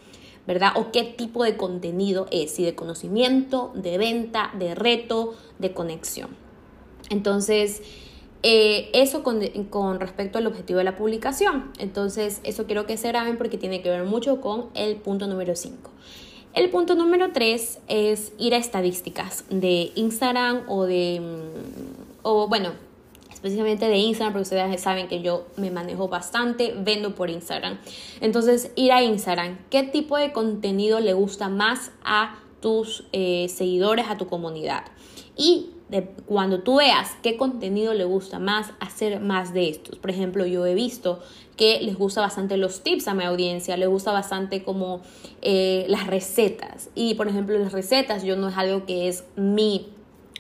¿verdad? 0.47 0.73
O 0.75 0.91
qué 0.91 1.05
tipo 1.05 1.45
de 1.45 1.57
contenido 1.57 2.27
es, 2.31 2.51
si 2.51 2.65
de 2.65 2.75
conocimiento, 2.75 3.71
de 3.75 3.99
venta, 3.99 4.51
de 4.59 4.75
reto, 4.75 5.35
de 5.59 5.73
conexión. 5.73 6.31
Entonces, 7.09 7.83
eh, 8.43 8.91
eso 8.93 9.23
con, 9.23 9.47
con, 9.71 10.01
respecto 10.01 10.39
al 10.39 10.47
objetivo 10.47 10.79
de 10.79 10.85
la 10.85 10.97
publicación. 10.97 11.71
Entonces, 11.79 12.41
eso 12.43 12.67
quiero 12.67 12.85
que 12.87 12.97
se 12.97 13.09
graben 13.09 13.39
porque 13.39 13.59
tiene 13.59 13.81
que 13.81 13.91
ver 13.91 14.05
mucho 14.05 14.41
con 14.41 14.71
el 14.75 14.97
punto 14.97 15.27
número 15.29 15.55
5. 15.55 15.91
El 16.53 16.69
punto 16.71 16.97
número 16.97 17.31
3 17.33 17.79
es 17.87 18.33
ir 18.37 18.55
a 18.55 18.57
estadísticas 18.57 19.45
de 19.51 19.93
Instagram 19.95 20.65
o 20.69 20.85
de, 20.85 21.21
mm, 21.21 22.27
o 22.27 22.49
bueno, 22.49 22.73
específicamente 23.33 23.87
de 23.89 23.97
Instagram, 23.99 24.33
porque 24.33 24.43
ustedes 24.43 24.81
saben 24.81 25.07
que 25.07 25.23
yo 25.23 25.47
me 25.57 25.71
manejo 25.71 26.09
bastante, 26.09 26.75
vendo 26.77 27.15
por 27.15 27.31
Instagram. 27.31 27.79
Entonces, 28.21 28.73
ir 28.75 28.91
a 28.91 29.01
Instagram, 29.01 29.59
¿qué 29.71 29.85
tipo 29.85 30.17
de 30.17 30.33
contenido 30.33 30.99
le 30.99 31.13
gusta 31.13 31.49
más 31.49 31.93
a 32.03 32.41
tus 32.61 33.05
eh, 33.13 33.47
seguidores, 33.49 34.09
a 34.09 34.19
tu 34.19 34.27
comunidad? 34.27 34.85
Y 35.37 35.71
de 35.89 36.05
cuando 36.27 36.61
tú 36.61 36.77
veas 36.77 37.17
qué 37.23 37.37
contenido 37.37 37.95
le 37.95 38.05
gusta 38.05 38.41
más, 38.41 38.73
hacer 38.81 39.21
más 39.21 39.55
de 39.55 39.69
estos. 39.69 39.99
Por 39.99 40.11
ejemplo, 40.11 40.47
yo 40.47 40.67
he 40.67 40.75
visto 40.75 41.21
que 41.61 41.79
les 41.83 41.95
gusta 41.95 42.23
bastante 42.23 42.57
los 42.57 42.81
tips 42.81 43.07
a 43.07 43.13
mi 43.13 43.23
audiencia, 43.23 43.77
les 43.77 43.87
gusta 43.87 44.13
bastante 44.13 44.63
como 44.63 45.03
eh, 45.43 45.85
las 45.89 46.07
recetas. 46.07 46.89
Y 46.95 47.17
por 47.17 47.29
ejemplo, 47.29 47.59
las 47.59 47.73
recetas, 47.73 48.23
yo 48.23 48.35
no 48.35 48.49
es 48.49 48.57
algo 48.57 48.87
que 48.87 49.09
es 49.09 49.25
mi 49.37 49.91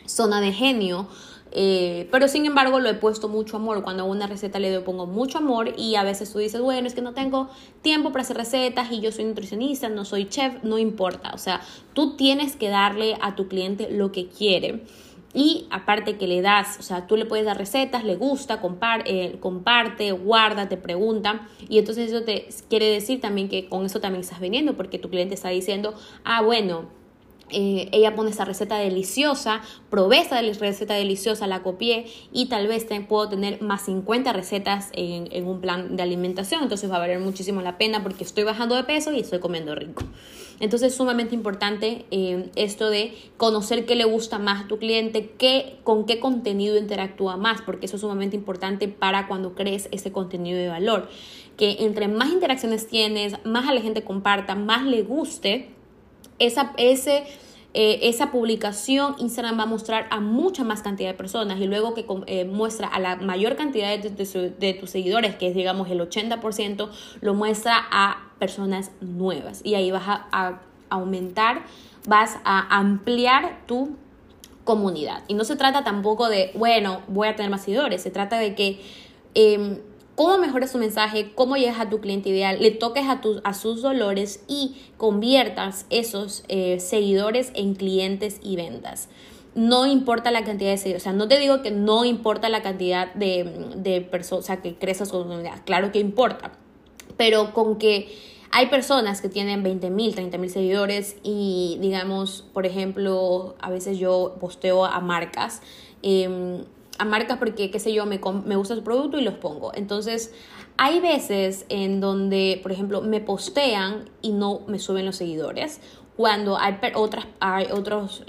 zona 0.06 0.40
de 0.40 0.54
genio, 0.54 1.08
eh, 1.52 2.08
pero 2.10 2.26
sin 2.26 2.46
embargo 2.46 2.80
lo 2.80 2.88
he 2.88 2.94
puesto 2.94 3.28
mucho 3.28 3.58
amor. 3.58 3.82
Cuando 3.82 4.04
a 4.04 4.06
una 4.06 4.28
receta 4.28 4.58
le 4.58 4.80
pongo 4.80 5.04
mucho 5.06 5.36
amor 5.36 5.74
y 5.76 5.96
a 5.96 6.04
veces 6.04 6.32
tú 6.32 6.38
dices, 6.38 6.62
bueno, 6.62 6.86
es 6.86 6.94
que 6.94 7.02
no 7.02 7.12
tengo 7.12 7.50
tiempo 7.82 8.12
para 8.12 8.22
hacer 8.22 8.38
recetas 8.38 8.90
y 8.90 9.00
yo 9.02 9.12
soy 9.12 9.26
nutricionista, 9.26 9.90
no 9.90 10.06
soy 10.06 10.26
chef, 10.26 10.62
no 10.62 10.78
importa. 10.78 11.32
O 11.34 11.38
sea, 11.38 11.60
tú 11.92 12.16
tienes 12.16 12.56
que 12.56 12.70
darle 12.70 13.18
a 13.20 13.36
tu 13.36 13.46
cliente 13.46 13.90
lo 13.90 14.10
que 14.10 14.28
quiere. 14.28 14.84
Y 15.32 15.66
aparte 15.70 16.16
que 16.16 16.26
le 16.26 16.42
das, 16.42 16.78
o 16.80 16.82
sea, 16.82 17.06
tú 17.06 17.16
le 17.16 17.24
puedes 17.24 17.46
dar 17.46 17.56
recetas, 17.56 18.04
le 18.04 18.16
gusta, 18.16 18.60
eh, 19.04 19.36
comparte, 19.38 20.10
guarda, 20.12 20.68
te 20.68 20.76
pregunta. 20.76 21.46
Y 21.68 21.78
entonces 21.78 22.10
eso 22.10 22.24
te 22.24 22.48
quiere 22.68 22.86
decir 22.86 23.20
también 23.20 23.48
que 23.48 23.68
con 23.68 23.86
eso 23.86 24.00
también 24.00 24.22
estás 24.22 24.40
vendiendo, 24.40 24.76
porque 24.76 24.98
tu 24.98 25.08
cliente 25.08 25.34
está 25.34 25.50
diciendo, 25.50 25.94
ah, 26.24 26.42
bueno, 26.42 26.88
eh, 27.52 27.88
ella 27.92 28.14
pone 28.14 28.30
esta 28.30 28.44
receta 28.44 28.78
deliciosa, 28.78 29.60
probé 29.88 30.18
esta 30.18 30.40
receta 30.40 30.94
deliciosa, 30.94 31.46
la 31.46 31.62
copié 31.62 32.06
y 32.32 32.46
tal 32.46 32.66
vez 32.66 32.86
puedo 33.08 33.28
tener 33.28 33.60
más 33.60 33.82
50 33.82 34.32
recetas 34.32 34.90
en, 34.92 35.46
un 35.46 35.60
plan 35.60 35.96
de 35.96 36.02
alimentación. 36.02 36.62
Entonces 36.62 36.90
va 36.90 36.96
a 36.96 37.00
valer 37.00 37.18
muchísimo 37.18 37.60
la 37.60 37.78
pena 37.78 38.02
porque 38.02 38.24
estoy 38.24 38.44
bajando 38.44 38.74
de 38.74 38.84
peso 38.84 39.12
y 39.12 39.20
estoy 39.20 39.40
comiendo 39.40 39.74
rico. 39.74 40.02
Entonces 40.60 40.92
es 40.92 40.96
sumamente 40.96 41.34
importante 41.34 42.04
eh, 42.10 42.50
esto 42.54 42.90
de 42.90 43.14
conocer 43.38 43.86
qué 43.86 43.96
le 43.96 44.04
gusta 44.04 44.38
más 44.38 44.64
a 44.64 44.68
tu 44.68 44.78
cliente, 44.78 45.30
qué, 45.38 45.78
con 45.84 46.04
qué 46.04 46.20
contenido 46.20 46.76
interactúa 46.76 47.36
más, 47.38 47.62
porque 47.62 47.86
eso 47.86 47.96
es 47.96 48.02
sumamente 48.02 48.36
importante 48.36 48.86
para 48.86 49.26
cuando 49.26 49.54
crees 49.54 49.88
ese 49.90 50.12
contenido 50.12 50.58
de 50.58 50.68
valor. 50.68 51.08
Que 51.56 51.78
entre 51.80 52.08
más 52.08 52.30
interacciones 52.30 52.86
tienes, 52.86 53.34
más 53.44 53.68
a 53.68 53.74
la 53.74 53.80
gente 53.80 54.04
comparta, 54.04 54.54
más 54.54 54.84
le 54.84 55.02
guste 55.02 55.70
esa, 56.38 56.72
ese, 56.76 57.24
eh, 57.72 58.00
esa 58.02 58.32
publicación 58.32 59.14
Instagram 59.18 59.58
va 59.58 59.62
a 59.62 59.66
mostrar 59.66 60.08
a 60.10 60.20
mucha 60.20 60.64
más 60.64 60.82
cantidad 60.82 61.10
de 61.10 61.14
personas 61.14 61.60
y 61.60 61.66
luego 61.66 61.94
que 61.94 62.04
eh, 62.26 62.44
muestra 62.44 62.88
a 62.88 62.98
la 62.98 63.16
mayor 63.16 63.56
cantidad 63.56 63.96
de, 63.96 64.74
tus 64.74 64.90
seguidores, 64.90 65.36
que 65.36 65.48
es 65.48 65.54
digamos 65.54 65.88
el 65.88 66.00
80%, 66.00 66.88
lo 67.20 67.34
muestra 67.34 67.76
a 67.90 68.29
personas 68.40 68.90
nuevas 69.00 69.60
y 69.62 69.76
ahí 69.76 69.92
vas 69.92 70.02
a, 70.06 70.60
aumentar, 70.88 71.62
vas 72.08 72.38
a 72.42 72.76
ampliar 72.76 73.60
tu 73.68 73.90
comunidad. 74.64 75.22
Y 75.28 75.34
no 75.34 75.44
se 75.44 75.54
trata 75.54 75.84
tampoco 75.84 76.28
de, 76.28 76.50
bueno, 76.54 77.02
voy 77.06 77.28
a 77.28 77.36
tener 77.36 77.52
más 77.52 77.62
seguidores, 77.62 78.02
se 78.02 78.10
trata 78.10 78.38
de 78.38 78.56
que... 78.56 78.80
Em, 79.34 79.78
cómo 80.20 80.36
mejoras 80.36 80.70
tu 80.70 80.76
mensaje, 80.76 81.32
cómo 81.34 81.56
llegas 81.56 81.80
a 81.80 81.88
tu 81.88 82.00
cliente 82.00 82.28
ideal, 82.28 82.58
le 82.60 82.72
toques 82.72 83.08
a, 83.08 83.22
tus, 83.22 83.40
a 83.42 83.54
sus 83.54 83.80
dolores 83.80 84.44
y 84.48 84.76
conviertas 84.98 85.86
esos 85.88 86.44
eh, 86.48 86.78
seguidores 86.78 87.52
en 87.54 87.74
clientes 87.74 88.38
y 88.42 88.56
ventas. 88.56 89.08
No 89.54 89.86
importa 89.86 90.30
la 90.30 90.44
cantidad 90.44 90.72
de 90.72 90.76
seguidores, 90.76 91.04
o 91.04 91.04
sea, 91.04 91.14
no 91.14 91.26
te 91.26 91.38
digo 91.38 91.62
que 91.62 91.70
no 91.70 92.04
importa 92.04 92.50
la 92.50 92.60
cantidad 92.60 93.14
de, 93.14 94.06
personas, 94.10 94.44
o 94.44 94.46
sea, 94.46 94.60
que 94.60 94.74
crezcas 94.74 95.08
su 95.08 95.22
comunidad, 95.22 95.62
claro 95.64 95.90
que 95.90 96.00
importa, 96.00 96.52
pero 97.20 97.52
con 97.52 97.76
que 97.76 98.08
hay 98.50 98.68
personas 98.68 99.20
que 99.20 99.28
tienen 99.28 99.62
20 99.62 99.90
mil, 99.90 100.14
30 100.14 100.38
mil 100.38 100.48
seguidores 100.48 101.18
y 101.22 101.76
digamos, 101.82 102.46
por 102.54 102.64
ejemplo, 102.64 103.56
a 103.60 103.68
veces 103.68 103.98
yo 103.98 104.36
posteo 104.40 104.86
a 104.86 104.98
marcas. 105.00 105.60
Eh, 106.02 106.64
a 106.96 107.04
marcas 107.04 107.36
porque, 107.36 107.70
qué 107.70 107.78
sé 107.78 107.92
yo, 107.92 108.06
me, 108.06 108.18
me 108.46 108.56
gusta 108.56 108.74
su 108.74 108.82
producto 108.82 109.18
y 109.18 109.22
los 109.22 109.34
pongo. 109.34 109.70
Entonces, 109.74 110.32
hay 110.78 111.00
veces 111.00 111.66
en 111.68 112.00
donde, 112.00 112.58
por 112.62 112.72
ejemplo, 112.72 113.02
me 113.02 113.20
postean 113.20 114.08
y 114.22 114.32
no 114.32 114.62
me 114.66 114.78
suben 114.78 115.04
los 115.04 115.16
seguidores. 115.16 115.82
Cuando 116.16 116.56
hay 116.56 116.78
otras, 116.94 117.26
hay 117.40 117.66
otros 117.70 118.22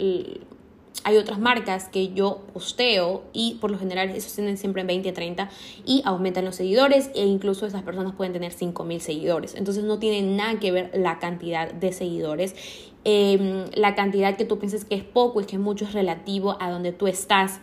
hay 1.04 1.18
otras 1.18 1.40
marcas 1.40 1.88
que 1.90 2.14
yo 2.14 2.42
posteo 2.54 3.24
y 3.34 3.56
por 3.62 3.72
lo 3.72 3.80
general 3.80 4.10
esos 4.10 4.34
tienen 4.34 4.58
siempre 4.58 4.84
20, 4.84 5.12
30 5.12 5.50
y 5.86 6.02
aumentan 6.06 6.46
los 6.46 6.56
seguidores 6.56 7.10
e 7.16 7.26
incluso 7.26 7.66
esas 7.66 7.84
personas 7.84 8.14
pueden 8.16 8.34
tener 8.34 8.52
5 8.52 8.84
mil 8.84 9.02
seguidores. 9.02 9.56
Entonces 9.56 9.84
no 9.84 10.00
tiene 10.00 10.36
nada 10.36 10.60
que 10.60 10.72
ver 10.72 10.92
la 10.94 11.20
cantidad 11.20 11.72
de 11.72 11.92
seguidores. 11.92 12.56
Em, 13.04 13.66
la 13.74 13.96
cantidad 13.96 14.38
que 14.38 14.46
tú 14.46 14.60
pienses 14.60 14.86
que 14.86 14.96
es 14.96 15.04
poco 15.04 15.42
y 15.42 15.46
que 15.46 15.58
mucho 15.58 15.86
es 15.86 15.94
relativo 15.94 16.58
a 16.60 16.70
donde 16.70 16.92
tú 16.92 17.08
estás 17.08 17.62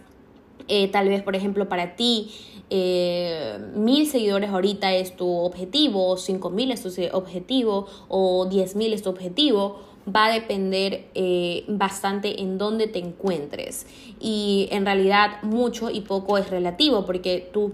eh, 0.67 0.89
tal 0.89 1.09
vez, 1.09 1.23
por 1.23 1.35
ejemplo, 1.35 1.69
para 1.69 1.97
ti, 1.97 2.31
eh, 2.69 3.59
mil 3.75 4.07
seguidores 4.07 4.51
ahorita 4.51 4.93
es 4.95 5.17
tu 5.17 5.27
objetivo, 5.27 6.17
cinco 6.19 6.51
mil 6.51 6.71
es 6.71 6.83
tu 6.83 6.91
objetivo, 7.13 7.87
o 8.09 8.47
diez 8.47 8.77
mil 8.77 8.93
es 8.93 9.03
tu 9.03 9.09
objetivo, 9.09 9.81
va 10.15 10.27
a 10.27 10.33
depender 10.33 11.07
eh, 11.15 11.65
bastante 11.69 12.41
en 12.41 12.59
dónde 12.59 12.87
te 12.87 12.99
encuentres. 12.99 13.87
Y 14.21 14.69
en 14.71 14.85
realidad 14.85 15.43
mucho 15.43 15.91
y 15.91 16.03
poco 16.03 16.39
es 16.39 16.51
relativo, 16.51 17.05
porque 17.07 17.49
tú 17.53 17.73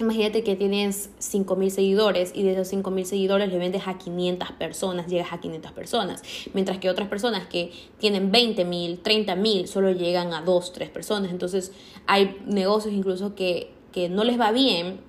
Imagínate 0.00 0.42
que 0.42 0.56
tienes 0.56 1.10
5.000 1.20 1.68
seguidores 1.68 2.32
y 2.34 2.42
de 2.42 2.52
esos 2.52 2.72
5.000 2.72 3.04
seguidores 3.04 3.52
le 3.52 3.58
vendes 3.58 3.86
a 3.86 3.98
500 3.98 4.52
personas, 4.52 5.06
llegas 5.06 5.32
a 5.32 5.40
500 5.40 5.70
personas. 5.72 6.22
Mientras 6.54 6.78
que 6.78 6.88
otras 6.88 7.08
personas 7.08 7.46
que 7.46 7.70
tienen 7.98 8.32
20.000, 8.32 9.02
30.000 9.02 9.66
solo 9.66 9.92
llegan 9.92 10.32
a 10.32 10.42
2, 10.42 10.72
3 10.72 10.88
personas. 10.88 11.30
Entonces 11.30 11.72
hay 12.06 12.36
negocios 12.46 12.94
incluso 12.94 13.34
que, 13.34 13.70
que 13.92 14.08
no 14.08 14.24
les 14.24 14.40
va 14.40 14.50
bien 14.50 15.00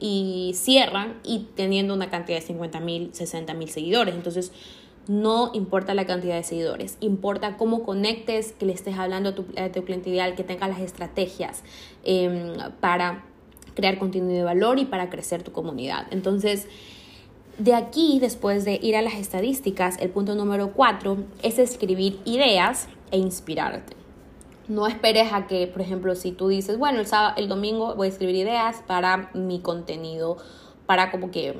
y 0.00 0.52
cierran 0.54 1.18
y 1.24 1.46
teniendo 1.54 1.94
una 1.94 2.10
cantidad 2.10 2.38
de 2.38 2.46
50.000, 2.46 3.12
60.000 3.12 3.66
seguidores. 3.68 4.14
Entonces 4.14 4.52
no 5.08 5.50
importa 5.54 5.94
la 5.94 6.06
cantidad 6.06 6.34
de 6.34 6.42
seguidores, 6.42 6.96
importa 7.00 7.56
cómo 7.56 7.84
conectes, 7.84 8.52
que 8.52 8.66
le 8.66 8.72
estés 8.72 8.98
hablando 8.98 9.30
a 9.30 9.34
tu, 9.34 9.84
cliente 9.84 10.10
ideal, 10.10 10.34
que 10.34 10.44
tengas 10.44 10.68
las 10.68 10.80
estrategias 10.80 11.62
eh, 12.04 12.56
para 12.80 13.24
crear 13.74 13.98
contenido 13.98 14.34
de 14.34 14.42
valor 14.42 14.78
y 14.78 14.84
para 14.84 15.08
crecer 15.10 15.42
tu 15.42 15.52
comunidad. 15.52 16.06
Entonces, 16.10 16.66
de 17.58 17.74
aquí, 17.74 18.18
después 18.20 18.64
de 18.64 18.78
ir 18.82 18.96
a 18.96 19.02
las 19.02 19.14
estadísticas, 19.14 19.96
el 20.00 20.10
punto 20.10 20.34
número 20.34 20.72
cuatro 20.72 21.18
es 21.42 21.58
escribir 21.58 22.18
ideas 22.24 22.88
e 23.10 23.18
inspirarte. 23.18 23.94
No 24.68 24.88
esperes 24.88 25.32
a 25.32 25.46
que, 25.46 25.68
por 25.68 25.80
ejemplo, 25.80 26.14
si 26.16 26.32
tú 26.32 26.48
dices, 26.48 26.76
bueno, 26.78 26.98
el, 26.98 27.06
sábado, 27.06 27.34
el 27.36 27.48
domingo 27.48 27.94
voy 27.94 28.08
a 28.08 28.10
escribir 28.10 28.34
ideas 28.34 28.82
para 28.86 29.30
mi 29.32 29.60
contenido, 29.60 30.38
para 30.86 31.12
como 31.12 31.30
que 31.30 31.54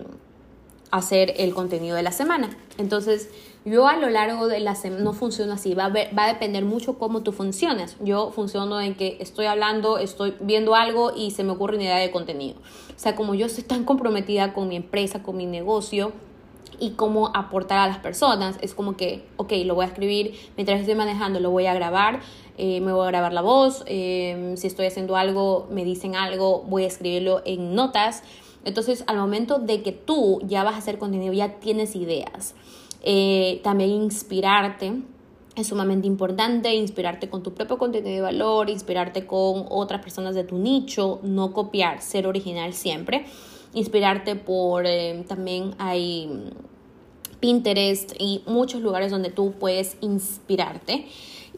hacer 0.90 1.34
el 1.36 1.54
contenido 1.54 1.96
de 1.96 2.02
la 2.02 2.12
semana. 2.12 2.50
Entonces, 2.78 3.30
yo 3.64 3.88
a 3.88 3.96
lo 3.96 4.08
largo 4.08 4.46
de 4.46 4.60
la 4.60 4.76
semana 4.76 5.02
no 5.02 5.12
funciona 5.12 5.54
así, 5.54 5.74
va 5.74 5.86
a, 5.86 5.88
va 5.88 6.24
a 6.24 6.28
depender 6.28 6.64
mucho 6.64 6.98
cómo 6.98 7.22
tú 7.22 7.32
funcionas. 7.32 7.96
Yo 8.00 8.30
funciono 8.30 8.80
en 8.80 8.94
que 8.94 9.16
estoy 9.20 9.46
hablando, 9.46 9.98
estoy 9.98 10.34
viendo 10.40 10.76
algo 10.76 11.12
y 11.14 11.32
se 11.32 11.42
me 11.42 11.52
ocurre 11.52 11.74
una 11.74 11.84
idea 11.84 11.98
de 11.98 12.12
contenido. 12.12 12.56
O 12.96 12.98
sea, 12.98 13.16
como 13.16 13.34
yo 13.34 13.46
estoy 13.46 13.64
tan 13.64 13.84
comprometida 13.84 14.54
con 14.54 14.68
mi 14.68 14.76
empresa, 14.76 15.22
con 15.22 15.36
mi 15.36 15.46
negocio 15.46 16.12
y 16.78 16.90
cómo 16.90 17.32
aportar 17.34 17.78
a 17.78 17.88
las 17.88 17.98
personas, 17.98 18.56
es 18.60 18.72
como 18.72 18.96
que, 18.96 19.24
ok, 19.36 19.52
lo 19.64 19.74
voy 19.74 19.84
a 19.84 19.88
escribir 19.88 20.38
mientras 20.56 20.78
estoy 20.78 20.94
manejando, 20.94 21.40
lo 21.40 21.50
voy 21.50 21.66
a 21.66 21.74
grabar, 21.74 22.20
eh, 22.58 22.80
me 22.80 22.92
voy 22.92 23.04
a 23.04 23.08
grabar 23.08 23.32
la 23.32 23.42
voz, 23.42 23.82
eh, 23.86 24.54
si 24.56 24.66
estoy 24.66 24.86
haciendo 24.86 25.16
algo, 25.16 25.66
me 25.70 25.84
dicen 25.84 26.14
algo, 26.14 26.62
voy 26.68 26.84
a 26.84 26.86
escribirlo 26.86 27.42
en 27.44 27.74
notas. 27.74 28.22
Entonces, 28.66 29.04
al 29.06 29.16
momento 29.16 29.60
de 29.60 29.82
que 29.82 29.92
tú 29.92 30.40
ya 30.42 30.64
vas 30.64 30.74
a 30.74 30.78
hacer 30.78 30.98
contenido, 30.98 31.32
ya 31.32 31.60
tienes 31.60 31.94
ideas. 31.94 32.54
Eh, 33.02 33.60
también 33.62 33.90
inspirarte. 33.90 34.92
Es 35.54 35.68
sumamente 35.68 36.08
importante 36.08 36.74
inspirarte 36.74 37.30
con 37.30 37.44
tu 37.44 37.54
propio 37.54 37.78
contenido 37.78 38.12
de 38.12 38.20
valor, 38.20 38.68
inspirarte 38.68 39.24
con 39.24 39.66
otras 39.70 40.02
personas 40.02 40.34
de 40.34 40.42
tu 40.42 40.58
nicho, 40.58 41.20
no 41.22 41.52
copiar, 41.52 42.02
ser 42.02 42.26
original 42.26 42.74
siempre. 42.74 43.24
Inspirarte 43.72 44.34
por, 44.34 44.84
eh, 44.84 45.24
también 45.28 45.74
hay 45.78 46.50
Pinterest 47.38 48.14
y 48.18 48.42
muchos 48.46 48.82
lugares 48.82 49.12
donde 49.12 49.30
tú 49.30 49.52
puedes 49.52 49.96
inspirarte. 50.00 51.06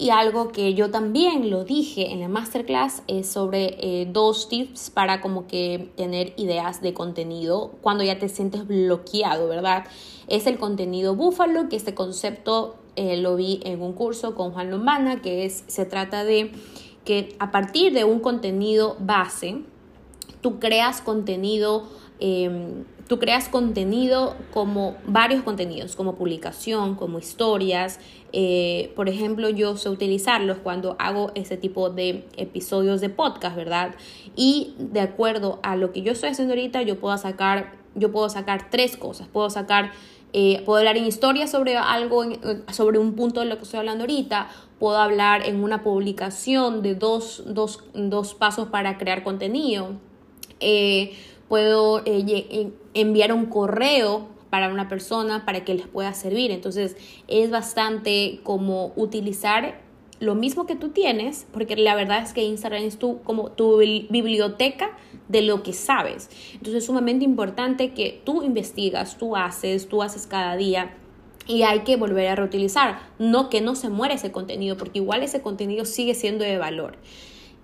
Y 0.01 0.11
algo 0.11 0.53
que 0.53 0.75
yo 0.75 0.93
también 0.93 1.51
lo 1.51 1.65
dije 1.65 2.13
en 2.13 2.21
la 2.21 2.29
masterclass 2.29 3.03
es 3.09 3.27
sobre 3.27 3.77
eh, 3.81 4.07
dos 4.07 4.49
tips 4.49 4.91
para 4.91 5.21
como 5.21 5.49
que 5.49 5.91
tener 5.97 6.35
ideas 6.37 6.81
de 6.81 6.95
contenido 6.95 7.73
cuando 7.83 8.05
ya 8.05 8.17
te 8.17 8.29
sientes 8.29 8.65
bloqueado, 8.65 9.49
¿verdad? 9.49 9.87
Es 10.29 10.47
el 10.47 10.57
contenido 10.57 11.17
búfalo, 11.17 11.69
que 11.69 11.75
este 11.75 11.95
concepto 11.95 12.77
eh, 12.95 13.17
lo 13.17 13.35
vi 13.35 13.59
en 13.65 13.83
un 13.83 13.93
curso 13.93 14.37
con 14.37 14.53
Juan 14.53 14.71
Lombana, 14.71 15.21
que 15.21 15.45
es, 15.45 15.65
se 15.67 15.85
trata 15.85 16.23
de 16.23 16.53
que 17.05 17.35
a 17.41 17.51
partir 17.51 17.93
de 17.93 18.05
un 18.05 18.21
contenido 18.21 18.97
base, 19.01 19.63
tú 20.43 20.61
creas 20.61 21.01
contenido 21.01 21.89
em, 22.21 22.85
Tú 23.09 23.19
creas 23.19 23.49
contenido 23.49 24.37
como 24.53 24.97
varios 25.07 25.43
contenidos, 25.43 25.97
como 25.97 26.17
publicación, 26.17 26.95
como 26.95 27.19
historias. 27.19 28.01
Eh, 28.35 28.93
por 28.97 29.09
ejemplo, 29.09 29.49
yo 29.49 29.79
sé 29.79 29.89
utilizarlos 29.89 30.59
cuando 30.59 30.95
hago 30.99 31.33
ese 31.35 31.57
tipo 31.57 31.89
de 31.89 32.27
episodios 32.37 33.01
de 33.01 33.09
podcast, 33.09 33.57
¿verdad? 33.57 33.95
Y 34.37 34.75
de 34.79 35.01
acuerdo 35.01 35.59
a 35.63 35.75
lo 35.75 35.91
que 35.91 36.03
yo 36.03 36.13
estoy 36.13 36.29
haciendo 36.29 36.53
ahorita, 36.53 36.83
yo 36.83 37.01
puedo 37.01 37.17
sacar, 37.17 37.73
yo 37.95 38.13
puedo 38.13 38.29
sacar 38.29 38.69
tres 38.71 38.99
cosas. 38.99 39.27
Puedo 39.27 39.49
sacar, 39.49 39.93
eh, 40.35 40.63
puedo 40.67 40.81
hablar 40.81 40.99
en 40.99 41.07
historias 41.07 41.51
sobre 41.51 41.79
algo, 41.79 42.25
sobre 42.71 42.99
un 42.99 43.15
punto 43.15 43.41
de 43.41 43.47
lo 43.47 43.57
que 43.57 43.63
estoy 43.63 43.79
hablando 43.79 44.05
ahorita. 44.05 44.51
Puedo 44.79 44.99
hablar 44.99 45.47
en 45.47 45.65
una 45.65 45.83
publicación 45.83 46.83
de 46.83 46.95
dos, 46.95 47.43
dos, 47.47 47.85
dos 47.95 48.35
pasos 48.35 48.69
para 48.69 48.99
crear 48.99 49.25
contenido. 49.25 49.93
Eh, 50.61 51.17
puedo 51.49 52.03
eh, 52.05 52.71
enviar 52.95 53.33
un 53.33 53.47
correo 53.47 54.29
para 54.51 54.69
una 54.69 54.89
persona 54.89 55.45
para 55.45 55.65
que 55.65 55.75
les 55.75 55.87
pueda 55.87 56.13
servir. 56.15 56.51
Entonces 56.51 56.97
es 57.27 57.51
bastante 57.51 58.41
como 58.43 58.93
utilizar 58.97 59.81
lo 60.21 60.35
mismo 60.35 60.67
que 60.67 60.75
tú 60.75 60.89
tienes, 60.89 61.47
porque 61.53 61.77
la 61.77 61.95
verdad 61.95 62.23
es 62.23 62.33
que 62.33 62.43
Instagram 62.43 62.83
es 62.83 62.99
tu, 62.99 63.23
como 63.23 63.53
tu 63.53 63.79
biblioteca 63.79 64.97
de 65.29 65.43
lo 65.43 65.63
que 65.63 65.73
sabes. 65.73 66.29
Entonces 66.55 66.77
es 66.77 66.87
sumamente 66.87 67.25
importante 67.25 67.93
que 67.93 68.21
tú 68.25 68.43
investigas, 68.43 69.17
tú 69.17 69.37
haces, 69.37 69.89
tú 69.89 70.03
haces 70.03 70.27
cada 70.27 70.57
día 70.57 70.97
y 71.47 71.63
hay 71.63 71.81
que 71.81 71.97
volver 71.97 72.29
a 72.29 72.35
reutilizar. 72.35 73.01
No 73.19 73.49
que 73.49 73.61
no 73.61 73.77
se 73.77 73.91
muera 73.91 74.15
ese 74.15 74.33
contenido, 74.33 74.77
porque 74.77 74.99
igual 74.99 75.23
ese 75.23 75.41
contenido 75.41 75.85
sigue 75.85 76.15
siendo 76.15 76.45
de 76.45 76.59
valor. 76.59 76.97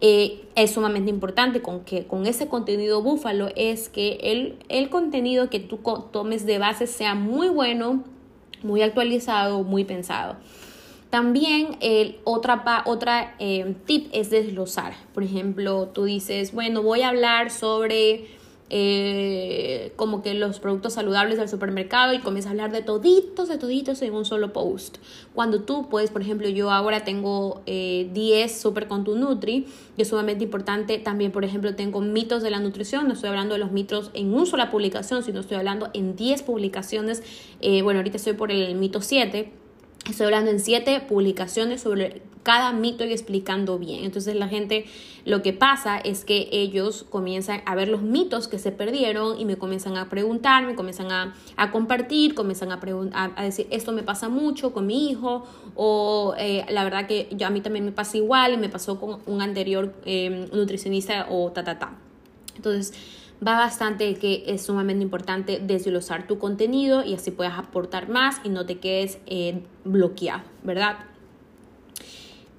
Eh, 0.06 0.44
es 0.54 0.72
sumamente 0.72 1.08
importante 1.08 1.62
con 1.62 1.80
que 1.82 2.06
con 2.06 2.26
ese 2.26 2.46
contenido 2.46 3.00
búfalo 3.00 3.48
es 3.56 3.88
que 3.88 4.18
el, 4.20 4.58
el 4.68 4.90
contenido 4.90 5.48
que 5.48 5.60
tú 5.60 5.80
tomes 6.12 6.44
de 6.44 6.58
base 6.58 6.86
sea 6.86 7.14
muy 7.14 7.48
bueno, 7.48 8.04
muy 8.62 8.82
actualizado, 8.82 9.62
muy 9.62 9.84
pensado. 9.84 10.36
También 11.08 11.78
el 11.80 12.18
otra, 12.24 12.82
otra 12.84 13.34
eh, 13.38 13.76
tip 13.86 14.08
es 14.12 14.28
desglosar. 14.28 14.92
Por 15.14 15.22
ejemplo, 15.22 15.88
tú 15.88 16.04
dices, 16.04 16.52
bueno, 16.52 16.82
voy 16.82 17.00
a 17.00 17.08
hablar 17.08 17.50
sobre 17.50 18.26
eh, 18.70 19.92
como 19.96 20.22
que 20.22 20.34
los 20.34 20.58
productos 20.58 20.94
saludables 20.94 21.38
del 21.38 21.48
supermercado 21.48 22.12
y 22.14 22.20
comienza 22.20 22.48
a 22.48 22.52
hablar 22.52 22.72
de 22.72 22.82
toditos, 22.82 23.48
de 23.48 23.58
toditos 23.58 24.00
en 24.02 24.14
un 24.14 24.24
solo 24.24 24.52
post. 24.52 24.98
Cuando 25.34 25.62
tú 25.62 25.88
puedes, 25.88 26.10
por 26.10 26.22
ejemplo, 26.22 26.48
yo 26.48 26.70
ahora 26.70 27.04
tengo 27.04 27.62
10 27.66 27.66
eh, 27.66 28.48
Super 28.48 28.88
con 28.88 29.04
tu 29.04 29.16
Nutri, 29.16 29.66
que 29.96 30.02
es 30.02 30.08
sumamente 30.08 30.44
importante. 30.44 30.98
También, 30.98 31.30
por 31.30 31.44
ejemplo, 31.44 31.74
tengo 31.74 32.00
mitos 32.00 32.42
de 32.42 32.50
la 32.50 32.60
nutrición. 32.60 33.06
No 33.06 33.14
estoy 33.14 33.28
hablando 33.28 33.54
de 33.54 33.60
los 33.60 33.72
mitos 33.72 34.10
en 34.14 34.32
una 34.32 34.46
sola 34.46 34.70
publicación, 34.70 35.22
sino 35.22 35.40
estoy 35.40 35.58
hablando 35.58 35.90
en 35.92 36.16
10 36.16 36.42
publicaciones. 36.42 37.22
Eh, 37.60 37.82
bueno, 37.82 38.00
ahorita 38.00 38.16
estoy 38.16 38.32
por 38.32 38.50
el 38.50 38.74
mito 38.74 39.00
7 39.00 39.64
Estoy 40.08 40.26
hablando 40.26 40.50
en 40.50 40.60
siete 40.60 41.00
publicaciones 41.00 41.80
sobre 41.80 42.20
cada 42.44 42.72
mito 42.72 43.04
y 43.04 43.12
explicando 43.12 43.78
bien. 43.78 44.04
Entonces 44.04 44.36
la 44.36 44.46
gente 44.46 44.84
lo 45.24 45.42
que 45.42 45.52
pasa 45.52 45.98
es 45.98 46.24
que 46.24 46.48
ellos 46.52 47.04
comienzan 47.08 47.62
a 47.64 47.74
ver 47.74 47.88
los 47.88 48.02
mitos 48.02 48.46
que 48.46 48.58
se 48.58 48.70
perdieron 48.70 49.40
y 49.40 49.46
me 49.46 49.56
comienzan 49.56 49.96
a 49.96 50.08
preguntar, 50.08 50.64
me 50.66 50.76
comienzan 50.76 51.10
a, 51.10 51.34
compartir, 51.72 52.34
comienzan 52.34 52.70
a, 52.70 52.78
a, 53.34 53.42
decir 53.42 53.66
esto 53.70 53.90
me 53.92 54.02
pasa 54.02 54.28
mucho 54.28 54.72
con 54.72 54.86
mi 54.86 55.10
hijo 55.10 55.46
o 55.74 56.34
eh, 56.38 56.64
la 56.68 56.84
verdad 56.84 57.08
que 57.08 57.28
yo, 57.32 57.46
a 57.46 57.50
mí 57.50 57.60
también 57.60 57.84
me 57.86 57.92
pasa 57.92 58.18
igual 58.18 58.52
y 58.52 58.58
me 58.58 58.68
pasó 58.68 59.00
con 59.00 59.20
un 59.26 59.42
anterior 59.42 59.94
eh, 60.04 60.46
nutricionista 60.52 61.26
o 61.30 61.50
ta, 61.50 61.64
ta, 61.64 61.78
ta. 61.78 61.92
Entonces 62.54 62.92
va 63.46 63.56
bastante 63.56 64.14
que 64.16 64.44
es 64.46 64.62
sumamente 64.62 65.02
importante 65.02 65.58
desglosar 65.58 66.26
tu 66.26 66.38
contenido 66.38 67.02
y 67.02 67.14
así 67.14 67.30
puedas 67.30 67.58
aportar 67.58 68.08
más 68.08 68.40
y 68.44 68.50
no 68.50 68.66
te 68.66 68.78
quedes 68.78 69.18
eh, 69.26 69.62
bloqueado, 69.84 70.42
¿verdad? 70.62 70.98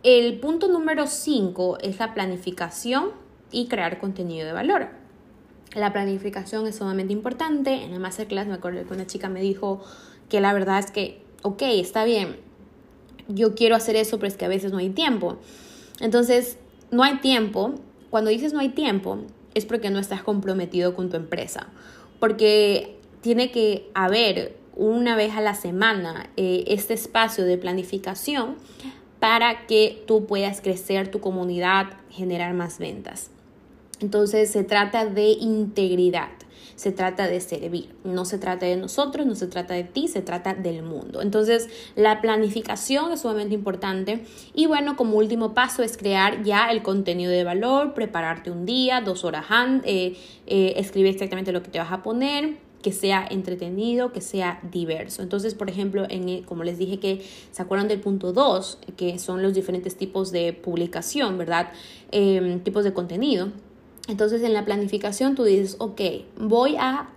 El 0.06 0.40
punto 0.40 0.68
número 0.68 1.08
5 1.08 1.80
es 1.82 1.98
la 1.98 2.14
planificación 2.14 3.10
y 3.52 3.66
crear 3.66 4.00
contenido 4.00 4.46
de 4.46 4.54
valor. 4.54 4.90
La 5.74 5.94
planificación 5.94 6.68
es 6.68 6.76
sumamente 6.76 7.12
importante. 7.12 7.74
En 7.74 7.92
el 7.92 8.00
masterclass 8.00 8.46
me 8.46 8.54
acuerdo 8.54 8.86
que 8.86 8.94
una 8.94 9.08
chica 9.08 9.30
me 9.30 9.42
dijo 9.42 9.82
que 10.30 10.42
la 10.42 10.54
verdad 10.54 10.78
es 10.78 10.92
que, 10.92 11.24
ok, 11.42 11.64
está 11.64 12.06
bien, 12.06 12.36
yo 13.30 13.56
quiero 13.56 13.76
hacer 13.76 13.96
eso, 13.96 14.20
pero 14.20 14.28
es 14.28 14.38
que 14.38 14.46
a 14.46 14.48
veces 14.48 14.72
no 14.72 14.78
hay 14.78 14.92
tiempo. 14.92 15.40
Entonces, 16.00 16.60
no 16.92 17.02
hay 17.02 17.16
tiempo. 17.18 17.74
Cuando 18.12 18.30
dices 18.30 18.54
no 18.54 18.60
hay 18.60 18.70
tiempo, 18.70 19.18
es 19.56 19.66
porque 19.66 19.90
no 19.90 19.98
estás 19.98 20.22
comprometido 20.22 20.94
con 20.94 21.10
tu 21.10 21.18
empresa. 21.18 21.70
Porque 22.20 23.00
tiene 23.22 23.50
que 23.50 23.90
haber 23.96 24.56
una 24.76 25.16
vez 25.16 25.34
a 25.34 25.42
la 25.42 25.56
semana 25.56 26.30
eh, 26.38 26.64
este 26.68 26.94
espacio 26.94 27.44
de 27.44 27.58
planificación 27.58 28.58
para 29.20 29.66
que 29.68 30.04
tú 30.08 30.26
puedas 30.26 30.62
crecer 30.62 31.10
tu 31.10 31.20
comunidad, 31.20 31.88
generar 32.10 32.54
más 32.54 32.80
ventas. 32.80 33.32
Entonces 34.02 34.52
se 34.52 34.64
trata 34.64 35.06
de 35.06 35.30
integridad 35.30 36.30
se 36.76 36.92
trata 36.92 37.28
de 37.28 37.40
servir, 37.40 37.90
no 38.04 38.26
se 38.26 38.38
trata 38.38 38.66
de 38.66 38.76
nosotros, 38.76 39.26
no 39.26 39.36
se 39.36 39.48
trata 39.48 39.74
de 39.74 39.84
ti, 39.84 40.08
se 40.08 40.22
trata 40.22 40.54
del 40.54 40.84
mundo. 40.84 41.22
Entonces, 41.22 41.70
la 41.96 42.22
planificación 42.22 43.12
es 43.14 43.22
sumamente 43.22 43.56
importante 43.56 44.26
y 44.54 44.66
bueno, 44.68 44.96
como 44.96 45.18
último 45.18 45.54
paso 45.54 45.84
es 45.84 45.98
crear 45.98 46.44
ya 46.44 46.70
el 46.70 46.84
contenido 46.84 47.32
de 47.32 47.44
valor, 47.44 47.94
prepararte 47.94 48.52
un 48.52 48.66
día, 48.66 49.02
dos 49.02 49.24
horas 49.24 49.46
antes, 49.50 49.90
eh, 49.90 50.18
eh, 50.48 50.74
escribir 50.78 51.14
exactamente 51.14 51.52
lo 51.52 51.64
que 51.64 51.70
te 51.70 51.80
vas 51.80 51.92
a 51.92 52.04
poner 52.04 52.65
que 52.86 52.92
sea 52.92 53.26
entretenido, 53.28 54.12
que 54.12 54.22
sea 54.22 54.60
diverso. 54.72 55.24
Entonces, 55.24 55.56
por 55.56 55.72
ejemplo, 55.72 56.06
en, 56.08 56.44
como 56.44 56.64
les 56.64 56.78
dije 56.78 57.00
que 57.00 57.26
se 57.50 57.64
acuerdan 57.64 57.88
del 57.88 58.00
punto 58.00 58.32
2, 58.32 58.78
que 58.96 59.18
son 59.18 59.42
los 59.42 59.56
diferentes 59.56 59.96
tipos 59.96 60.32
de 60.32 60.54
publicación, 60.54 61.36
¿verdad? 61.40 61.72
Em, 62.12 62.60
tipos 62.60 62.84
de 62.84 62.94
contenido. 62.94 63.50
Entonces 64.08 64.44
en 64.44 64.54
la 64.54 64.66
planificación 64.66 65.34
tú 65.34 65.44
dices, 65.44 65.78
ok, 65.80 66.02
voy 66.38 66.76
a, 66.78 67.10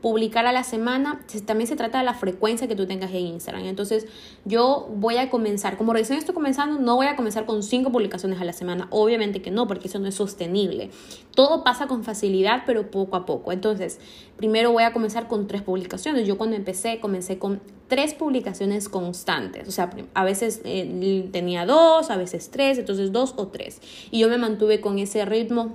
publicar 0.00 0.46
a 0.46 0.52
la 0.52 0.64
semana. 0.64 1.20
También 1.44 1.68
se 1.68 1.76
trata 1.76 1.98
de 1.98 2.04
la 2.04 2.14
frecuencia 2.14 2.66
que 2.66 2.74
tú 2.74 2.86
tengas 2.86 3.10
en 3.10 3.26
Instagram. 3.26 3.66
Entonces 3.66 4.06
yo 4.44 4.88
voy 4.96 5.18
a 5.18 5.28
comenzar, 5.28 5.76
como 5.76 5.92
recién 5.92 6.18
estoy 6.18 6.34
comenzando, 6.34 6.80
no 6.80 6.96
voy 6.96 7.06
a 7.06 7.16
comenzar 7.16 7.44
con 7.44 7.62
cinco 7.62 7.92
publicaciones 7.92 8.40
a 8.40 8.44
la 8.44 8.54
semana. 8.54 8.88
Obviamente 8.90 9.42
que 9.42 9.50
no, 9.50 9.66
porque 9.66 9.88
eso 9.88 9.98
no 9.98 10.08
es 10.08 10.14
sostenible. 10.14 10.90
Todo 11.34 11.62
pasa 11.64 11.86
con 11.86 12.02
facilidad, 12.02 12.62
pero 12.66 12.90
poco 12.90 13.14
a 13.16 13.26
poco. 13.26 13.52
Entonces, 13.52 14.00
primero 14.36 14.72
voy 14.72 14.84
a 14.84 14.92
comenzar 14.92 15.28
con 15.28 15.46
tres 15.46 15.62
publicaciones. 15.62 16.26
Yo 16.26 16.38
cuando 16.38 16.56
empecé, 16.56 16.98
comencé 16.98 17.38
con 17.38 17.60
tres 17.88 18.14
publicaciones 18.14 18.88
constantes. 18.88 19.68
O 19.68 19.72
sea, 19.72 19.90
a 20.14 20.24
veces 20.24 20.62
eh, 20.64 21.28
tenía 21.30 21.66
dos, 21.66 22.10
a 22.10 22.16
veces 22.16 22.50
tres, 22.50 22.78
entonces 22.78 23.12
dos 23.12 23.34
o 23.36 23.48
tres. 23.48 23.82
Y 24.10 24.20
yo 24.20 24.28
me 24.28 24.38
mantuve 24.38 24.80
con 24.80 24.98
ese 24.98 25.24
ritmo 25.26 25.74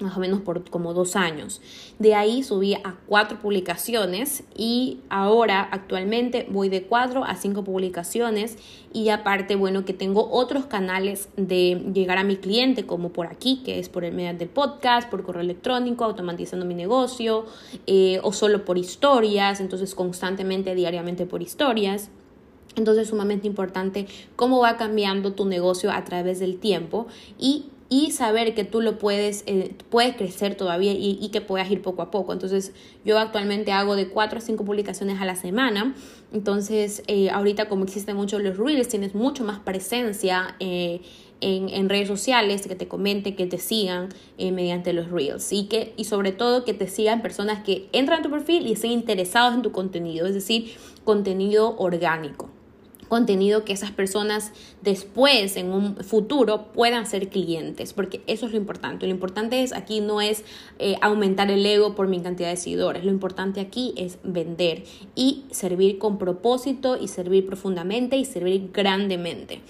más 0.00 0.16
o 0.16 0.20
menos 0.20 0.40
por 0.40 0.68
como 0.68 0.94
dos 0.94 1.16
años. 1.16 1.60
De 1.98 2.14
ahí 2.14 2.42
subí 2.42 2.74
a 2.74 2.96
cuatro 3.06 3.38
publicaciones 3.38 4.44
y 4.56 4.98
ahora 5.08 5.62
actualmente 5.70 6.46
voy 6.50 6.68
de 6.68 6.82
cuatro 6.84 7.24
a 7.24 7.36
cinco 7.36 7.64
publicaciones 7.64 8.58
y 8.92 9.08
aparte, 9.08 9.56
bueno, 9.56 9.84
que 9.84 9.92
tengo 9.92 10.28
otros 10.30 10.66
canales 10.66 11.28
de 11.36 11.90
llegar 11.94 12.18
a 12.18 12.24
mi 12.24 12.36
cliente 12.36 12.84
como 12.84 13.10
por 13.10 13.26
aquí, 13.26 13.62
que 13.64 13.78
es 13.78 13.88
por 13.88 14.04
el 14.04 14.14
medio 14.14 14.34
del 14.34 14.48
podcast, 14.48 15.08
por 15.08 15.22
correo 15.22 15.42
electrónico, 15.42 16.04
automatizando 16.04 16.66
mi 16.66 16.74
negocio 16.74 17.46
eh, 17.86 18.20
o 18.22 18.32
solo 18.32 18.64
por 18.64 18.78
historias, 18.78 19.60
entonces 19.60 19.94
constantemente, 19.94 20.74
diariamente 20.74 21.26
por 21.26 21.42
historias. 21.42 22.10
Entonces, 22.74 23.08
sumamente 23.08 23.46
importante 23.46 24.06
cómo 24.34 24.60
va 24.60 24.78
cambiando 24.78 25.32
tu 25.32 25.44
negocio 25.44 25.90
a 25.92 26.04
través 26.04 26.38
del 26.38 26.58
tiempo 26.58 27.06
y 27.38 27.66
y 27.92 28.10
saber 28.10 28.54
que 28.54 28.64
tú 28.64 28.80
lo 28.80 28.98
puedes, 28.98 29.44
eh, 29.46 29.74
puedes 29.90 30.16
crecer 30.16 30.54
todavía 30.54 30.92
y, 30.94 31.28
que 31.28 31.42
puedas 31.42 31.70
ir 31.70 31.82
poco 31.82 32.00
a 32.00 32.10
poco. 32.10 32.32
Entonces 32.32 32.72
yo 33.04 33.18
actualmente 33.18 33.70
hago 33.70 33.96
de 33.96 34.08
4 34.08 34.38
a 34.38 34.40
5 34.40 34.64
publicaciones 34.64 35.20
a 35.20 35.26
la 35.26 35.36
semana. 35.36 35.94
Entonces 36.32 37.02
eh, 37.06 37.28
ahorita 37.28 37.68
como 37.68 37.84
existen 37.84 38.16
muchos 38.16 38.40
los 38.40 38.56
reels, 38.56 38.88
tienes 38.88 39.14
mucho 39.14 39.44
más 39.44 39.58
presencia. 39.58 40.56
Eh, 40.58 41.02
en, 41.44 41.70
en, 41.70 41.88
redes 41.88 42.06
sociales, 42.06 42.68
que 42.68 42.76
te 42.76 42.86
comenten, 42.86 43.34
que 43.34 43.48
te 43.48 43.58
sigan 43.58 44.10
mediante 44.38 44.92
los 44.92 45.10
reels 45.10 45.52
y, 45.52 45.64
que, 45.64 45.92
y 45.96 46.04
sobre 46.04 46.30
todo 46.30 46.64
que 46.64 46.72
te 46.72 46.86
sigan 46.86 47.20
personas 47.20 47.64
que 47.64 47.88
entran 47.90 48.20
a 48.20 48.22
tu 48.22 48.30
perfil 48.30 48.64
y 48.68 48.74
estén 48.74 48.92
interesados 48.92 49.52
en 49.52 49.62
tu 49.62 49.72
contenido, 49.72 50.28
es 50.28 50.34
decir, 50.34 50.72
contenido 51.02 51.74
orgánico 51.78 52.48
contenido 53.12 53.66
que 53.66 53.74
esas 53.74 53.90
personas 53.90 54.52
después, 54.80 55.58
en 55.58 55.70
un 55.70 55.96
futuro, 55.96 56.72
puedan 56.72 57.04
ser 57.04 57.28
clientes, 57.28 57.92
porque 57.92 58.22
eso 58.26 58.46
es 58.46 58.52
lo 58.52 58.56
importante. 58.56 59.04
Lo 59.04 59.12
importante 59.12 59.62
es 59.62 59.74
aquí 59.74 60.00
no 60.00 60.22
es 60.22 60.44
eh, 60.78 60.96
aumentar 61.02 61.50
el 61.50 61.66
ego 61.66 61.94
por 61.94 62.08
mi 62.08 62.22
cantidad 62.22 62.48
de 62.48 62.56
seguidores, 62.56 63.04
lo 63.04 63.10
importante 63.10 63.60
aquí 63.60 63.92
es 63.98 64.16
vender 64.22 64.84
y 65.14 65.44
servir 65.50 65.98
con 65.98 66.16
propósito 66.16 66.96
y 66.98 67.08
servir 67.08 67.44
profundamente 67.44 68.16
y 68.16 68.24
servir 68.24 68.70
grandemente. 68.72 69.60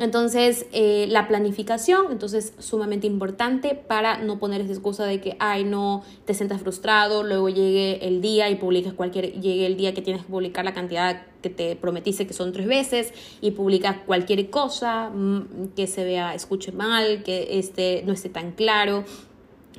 Entonces, 0.00 0.64
eh, 0.72 1.08
la 1.10 1.28
planificación, 1.28 2.06
entonces, 2.10 2.54
sumamente 2.58 3.06
importante 3.06 3.74
para 3.74 4.16
no 4.16 4.38
poner 4.38 4.62
esa 4.62 4.72
excusa 4.72 5.04
de 5.04 5.20
que, 5.20 5.36
ay, 5.40 5.64
no, 5.64 6.04
te 6.24 6.32
sientas 6.32 6.62
frustrado, 6.62 7.22
luego 7.22 7.50
llegue 7.50 8.06
el 8.08 8.22
día 8.22 8.48
y 8.48 8.54
publiques 8.54 8.94
cualquier, 8.94 9.32
llegue 9.40 9.66
el 9.66 9.76
día 9.76 9.92
que 9.92 10.00
tienes 10.00 10.22
que 10.22 10.30
publicar 10.30 10.64
la 10.64 10.72
cantidad 10.72 11.26
que 11.42 11.50
te 11.50 11.76
prometiste 11.76 12.26
que 12.26 12.34
son 12.34 12.52
tres 12.52 12.66
veces 12.66 13.12
y 13.40 13.52
publicas 13.52 13.98
cualquier 14.06 14.50
cosa 14.50 15.10
mm, 15.10 15.68
que 15.76 15.86
se 15.86 16.04
vea, 16.04 16.34
escuche 16.34 16.72
mal, 16.72 17.22
que 17.22 17.58
este, 17.58 18.02
no 18.06 18.12
esté 18.12 18.28
tan 18.28 18.52
claro. 18.52 19.04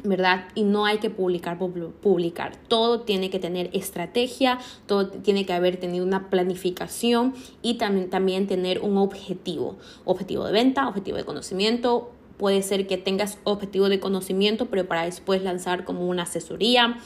¿verdad? 0.04 0.46
Y 0.56 0.64
no 0.64 0.86
hay 0.86 1.00
que 1.00 1.10
publicar 1.10 1.58
publicar. 1.58 2.56
Todo 2.70 3.02
tiene 3.02 3.30
que 3.30 3.38
tener 3.38 3.70
estrategia, 3.74 4.58
todo 4.86 5.10
tiene 5.10 5.46
que 5.46 5.52
haber 5.52 5.78
tenido 5.78 6.06
una 6.06 6.30
planificación 6.30 7.34
y 7.62 7.74
también, 7.74 8.10
también 8.10 8.48
tener 8.48 8.80
un 8.80 8.98
objetivo. 8.98 9.78
Objetivo 10.06 10.46
de 10.46 10.54
venta, 10.54 10.88
objetivo 10.88 11.18
de 11.18 11.26
conocimiento. 11.26 12.12
Puede 12.38 12.62
ser 12.62 12.88
que 12.88 12.98
tengas 12.98 13.40
objetivo 13.44 13.90
de 13.90 14.00
conocimiento, 14.00 14.68
pero 14.68 14.88
para 14.88 15.04
después 15.04 15.44
lanzar 15.44 15.84
como 15.84 16.08
una 16.08 16.24
asesoría. 16.24 16.98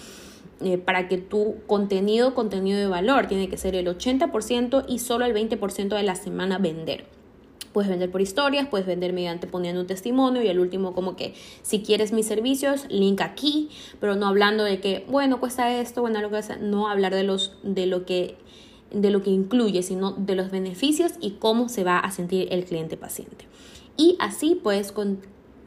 Eh, 0.63 0.78
para 0.78 1.08
que 1.08 1.17
tu 1.17 1.56
contenido, 1.67 2.34
contenido 2.34 2.80
de 2.80 2.88
valor, 2.88 3.28
tiene 3.28 3.49
que 3.49 3.58
ser 3.58 3.76
el 3.76 3.88
80% 3.88 4.86
y 4.88 4.99
solo 4.99 5.26
el 5.26 5.34
20% 5.34 5.95
de 5.95 6.04
la 6.04 6.15
semana 6.15 6.58
vender. 6.58 7.06
Puedes 7.73 7.89
vender 7.89 8.12
por 8.12 8.21
historias, 8.21 8.67
puedes 8.67 8.86
vender 8.86 9.13
mediante 9.13 9.47
poniendo 9.47 9.82
un 9.82 9.88
testimonio 9.88 10.43
y 10.43 10.47
el 10.47 10.60
último 10.60 10.93
como 10.93 11.15
que 11.15 11.34
si 11.63 11.82
quieres 11.82 12.13
mis 12.13 12.28
servicios, 12.28 12.86
link 12.89 13.19
aquí, 13.19 13.69
pero 13.99 14.15
no 14.15 14.28
hablando 14.28 14.63
de 14.63 14.80
que, 14.80 15.06
bueno, 15.10 15.39
cuesta 15.39 15.76
esto, 15.80 16.02
bueno, 16.02 16.21
lo 16.21 16.30
que 16.30 16.41
sea, 16.43 16.58
no 16.58 16.88
hablar 16.88 17.13
de 17.13 17.23
los 17.23 17.58
de 17.63 17.88
lo 17.88 18.06
que 18.06 18.38
de 18.91 19.10
lo 19.10 19.23
que 19.23 19.32
incluye, 19.32 19.82
sino 19.82 20.12
de 20.12 20.36
los 20.36 20.52
beneficios 20.52 21.13
y 21.19 21.32
cómo 21.32 21.67
se 21.67 21.84
va 21.84 21.97
a 21.97 22.12
sentir 22.12 22.47
el 22.52 22.63
cliente 22.63 22.95
paciente. 22.95 23.47
Y 23.97 24.17
así 24.19 24.60
puedes 24.62 24.93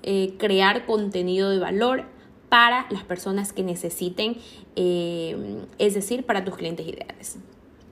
eh, 0.04 0.34
crear 0.38 0.86
contenido 0.86 1.50
de 1.50 1.58
valor 1.58 2.04
para 2.48 2.86
las 2.90 3.04
personas 3.04 3.52
que 3.52 3.62
necesiten, 3.62 4.36
eh, 4.76 5.64
es 5.78 5.94
decir, 5.94 6.24
para 6.24 6.44
tus 6.44 6.56
clientes 6.56 6.86
ideales. 6.86 7.38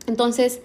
Entonces, 0.06 0.60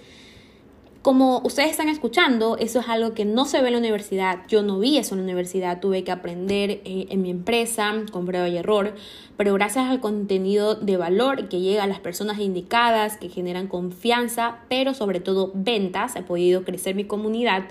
como 1.02 1.40
ustedes 1.46 1.72
están 1.72 1.88
escuchando, 1.88 2.58
eso 2.58 2.82
es 2.82 2.90
algo 2.90 3.14
que 3.14 3.24
no 3.24 3.46
se 3.46 3.62
ve 3.62 3.68
en 3.68 3.74
la 3.74 3.80
universidad. 3.80 4.40
Yo 4.50 4.64
no 4.64 4.80
vi 4.80 4.98
eso 4.98 5.16
en 5.16 5.22
la 5.22 5.24
universidad, 5.24 5.80
tuve 5.80 6.04
que 6.04 6.12
aprender 6.12 6.82
eh, 6.84 7.08
en 7.10 7.22
mi 7.22 7.30
empresa 7.30 7.94
con 8.12 8.26
prueba 8.26 8.50
y 8.50 8.58
error, 8.58 8.96
pero 9.38 9.54
gracias 9.54 9.86
al 9.86 10.02
contenido 10.02 10.76
de 10.76 10.98
valor 10.98 11.48
que 11.48 11.62
llega 11.62 11.84
a 11.84 11.88
las 11.88 12.02
personas 12.02 12.40
indicadas, 12.40 13.16
que 13.16 13.30
generan 13.30 13.68
confianza, 13.68 14.60
pero 14.68 14.94
sobre 14.94 15.22
todo 15.22 15.52
ventas, 15.56 16.18
he 16.18 16.22
podido 16.22 16.66
crecer 16.66 16.96
mi 16.96 17.06
comunidad. 17.06 17.64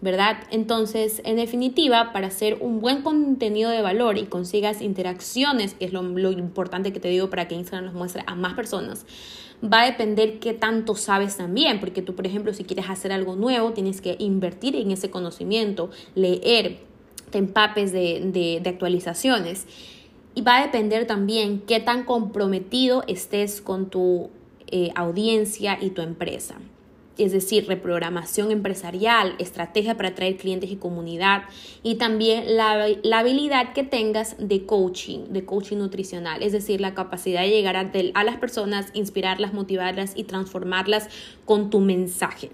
¿Verdad? 0.00 0.38
Entonces, 0.50 1.22
en 1.24 1.36
definitiva, 1.36 2.12
para 2.12 2.26
hacer 2.26 2.58
un 2.60 2.80
buen 2.80 3.02
contenido 3.02 3.70
de 3.70 3.80
valor 3.80 4.18
y 4.18 4.26
consigas 4.26 4.82
interacciones, 4.82 5.74
que 5.74 5.86
es 5.86 5.92
lo, 5.92 6.02
lo 6.02 6.30
importante 6.32 6.92
que 6.92 7.00
te 7.00 7.08
digo 7.08 7.30
para 7.30 7.48
que 7.48 7.54
Instagram 7.54 7.86
los 7.86 7.94
muestre 7.94 8.22
a 8.26 8.34
más 8.34 8.54
personas, 8.54 9.06
va 9.64 9.82
a 9.82 9.86
depender 9.86 10.38
qué 10.38 10.52
tanto 10.52 10.94
sabes 10.96 11.38
también, 11.38 11.80
porque 11.80 12.02
tú, 12.02 12.14
por 12.14 12.26
ejemplo, 12.26 12.52
si 12.52 12.64
quieres 12.64 12.90
hacer 12.90 13.10
algo 13.10 13.36
nuevo, 13.36 13.72
tienes 13.72 14.02
que 14.02 14.16
invertir 14.18 14.76
en 14.76 14.90
ese 14.90 15.10
conocimiento, 15.10 15.90
leer, 16.14 16.80
te 17.30 17.38
empapes 17.38 17.90
de, 17.92 18.60
de, 18.62 18.68
actualizaciones. 18.68 19.66
Y 20.34 20.42
va 20.42 20.58
a 20.58 20.62
depender 20.62 21.06
también 21.06 21.60
qué 21.60 21.80
tan 21.80 22.04
comprometido 22.04 23.02
estés 23.06 23.62
con 23.62 23.88
tu 23.88 24.28
eh, 24.66 24.90
audiencia 24.94 25.78
y 25.80 25.90
tu 25.90 26.02
empresa 26.02 26.56
es 27.18 27.32
decir, 27.32 27.66
reprogramación 27.66 28.50
empresarial, 28.50 29.34
estrategia 29.38 29.96
para 29.96 30.10
atraer 30.10 30.36
clientes 30.36 30.70
y 30.70 30.76
comunidad, 30.76 31.44
y 31.82 31.96
también 31.96 32.56
la, 32.56 33.18
habilidad 33.18 33.72
que 33.72 33.84
tengas 33.84 34.36
de 34.38 34.66
coaching, 34.66 35.20
de 35.30 35.44
coaching 35.44 35.78
nutricional, 35.78 36.42
es 36.42 36.52
decir, 36.52 36.80
la 36.80 36.94
capacidad 36.94 37.40
de 37.40 37.50
llegar 37.50 37.76
a, 37.76 38.24
las 38.24 38.36
personas, 38.36 38.88
inspirarlas, 38.92 39.54
motivarlas 39.54 40.12
y 40.16 40.24
transformarlas 40.24 41.08
con 41.44 41.70
tu 41.70 41.80
mensaje. 41.80 42.50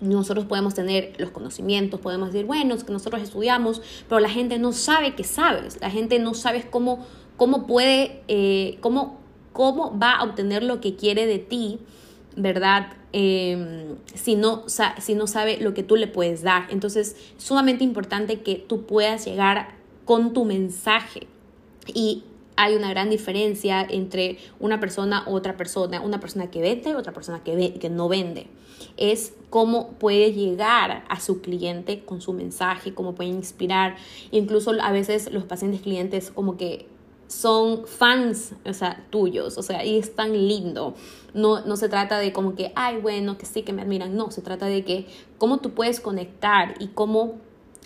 Nosotros 0.00 0.46
podemos 0.46 0.74
tener 0.74 1.12
los 1.18 1.30
conocimientos, 1.30 2.00
podemos 2.00 2.32
decir, 2.32 2.46
bueno, 2.46 2.76
que 2.78 2.92
nosotros 2.92 3.20
estudiamos, 3.20 3.82
pero 4.08 4.20
la 4.20 4.30
gente 4.30 4.58
no 4.58 4.72
sabe 4.72 5.14
que 5.14 5.24
sabes, 5.24 5.78
la 5.80 5.90
gente 5.90 6.18
no 6.18 6.32
sabe 6.32 6.64
cómo, 6.70 7.04
cómo 7.36 7.66
puede, 7.66 8.22
eh, 8.28 8.78
cómo, 8.80 9.20
cómo 9.52 9.98
va 9.98 10.12
a 10.12 10.24
obtener 10.24 10.62
lo 10.62 10.80
que 10.80 10.96
quiere 10.96 11.26
de 11.26 11.38
ti, 11.38 11.80
¿verdad? 12.36 12.92
Em, 13.12 13.96
si, 14.14 14.36
no, 14.36 14.64
si 14.98 15.14
no 15.14 15.26
sabe 15.26 15.58
lo 15.58 15.74
que 15.74 15.82
tú 15.82 15.96
le 15.96 16.06
puedes 16.06 16.42
dar. 16.42 16.66
Entonces, 16.70 17.16
es 17.36 17.44
sumamente 17.44 17.84
importante 17.84 18.40
que 18.40 18.56
tú 18.56 18.86
puedas 18.86 19.24
llegar 19.24 19.74
con 20.04 20.32
tu 20.32 20.44
mensaje. 20.44 21.26
Y 21.86 22.24
hay 22.56 22.74
una 22.74 22.90
gran 22.90 23.10
diferencia 23.10 23.86
entre 23.88 24.38
una 24.58 24.80
persona 24.80 25.24
u 25.26 25.34
otra 25.34 25.56
persona, 25.56 26.00
una 26.02 26.20
persona 26.20 26.50
que 26.50 26.60
vende 26.60 26.94
otra 26.94 27.12
persona 27.12 27.42
que, 27.42 27.74
que 27.74 27.88
no 27.88 28.08
vende. 28.08 28.48
Es 28.96 29.32
cómo 29.48 29.92
puede 29.92 30.32
llegar 30.32 31.04
a 31.08 31.20
su 31.20 31.40
cliente 31.40 32.00
con 32.04 32.20
su 32.20 32.32
mensaje, 32.32 32.92
cómo 32.92 33.14
puede 33.14 33.30
inspirar. 33.30 33.96
Incluso 34.30 34.72
a 34.80 34.92
veces 34.92 35.32
los 35.32 35.44
pacientes 35.44 35.80
clientes 35.80 36.30
como 36.30 36.56
que 36.56 36.86
son 37.30 37.86
fans, 37.86 38.54
o 38.66 38.72
sea, 38.72 39.06
tuyos, 39.10 39.56
o 39.56 39.62
sea, 39.62 39.84
y 39.84 39.98
es 39.98 40.16
tan 40.16 40.32
lindo. 40.32 40.94
No, 41.32 41.64
no 41.64 41.76
se 41.76 41.88
trata 41.88 42.18
de 42.18 42.32
como 42.32 42.56
que, 42.56 42.72
ay, 42.74 42.96
bueno, 43.00 43.38
que 43.38 43.46
sí, 43.46 43.62
que 43.62 43.72
me 43.72 43.82
admiran, 43.82 44.16
no, 44.16 44.32
se 44.32 44.42
trata 44.42 44.66
de 44.66 44.84
que 44.84 45.06
cómo 45.38 45.58
tú 45.58 45.70
puedes 45.70 46.00
conectar 46.00 46.74
y 46.80 46.88
cómo 46.88 47.36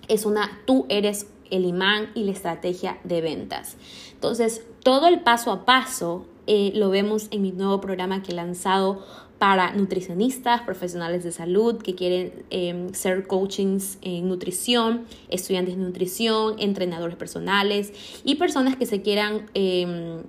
es 0.08 0.24
una, 0.24 0.62
tú 0.64 0.86
eres 0.88 1.26
el 1.50 1.66
imán 1.66 2.10
y 2.14 2.24
la 2.24 2.32
estrategia 2.32 2.98
de 3.04 3.20
ventas. 3.20 3.76
Entonces, 4.14 4.66
todo 4.82 5.08
el 5.08 5.20
paso 5.20 5.52
a 5.52 5.66
paso 5.66 6.24
eh, 6.46 6.72
lo 6.74 6.88
vemos 6.88 7.28
en 7.30 7.42
mi 7.42 7.52
nuevo 7.52 7.82
programa 7.82 8.22
que 8.22 8.32
he 8.32 8.34
lanzado 8.34 9.04
para 9.38 9.72
nutricionistas, 9.74 10.62
profesionales 10.62 11.24
de 11.24 11.32
salud 11.32 11.82
que 11.82 11.94
quieren 11.94 12.32
em, 12.50 12.94
ser 12.94 13.26
coachings 13.26 13.98
en 14.02 14.28
nutrición, 14.28 15.04
estudiantes 15.28 15.76
de 15.76 15.82
nutrición, 15.82 16.54
entrenadores 16.58 17.16
personales 17.16 17.92
y 18.24 18.36
personas 18.36 18.76
que 18.76 18.86
se 18.86 19.02
quieran, 19.02 19.46
em, 19.54 20.22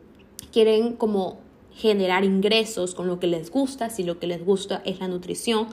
quieren 0.52 0.94
como 0.94 1.40
generar 1.76 2.24
ingresos 2.24 2.96
con 2.96 3.08
lo 3.08 3.20
que 3.20 3.28
les 3.28 3.52
gusta, 3.52 3.90
si 3.90 4.04
lo 4.04 4.18
que 4.20 4.28
les 4.28 4.44
gusta 4.44 4.82
es 4.86 5.00
la 5.00 5.08
nutrición, 5.08 5.68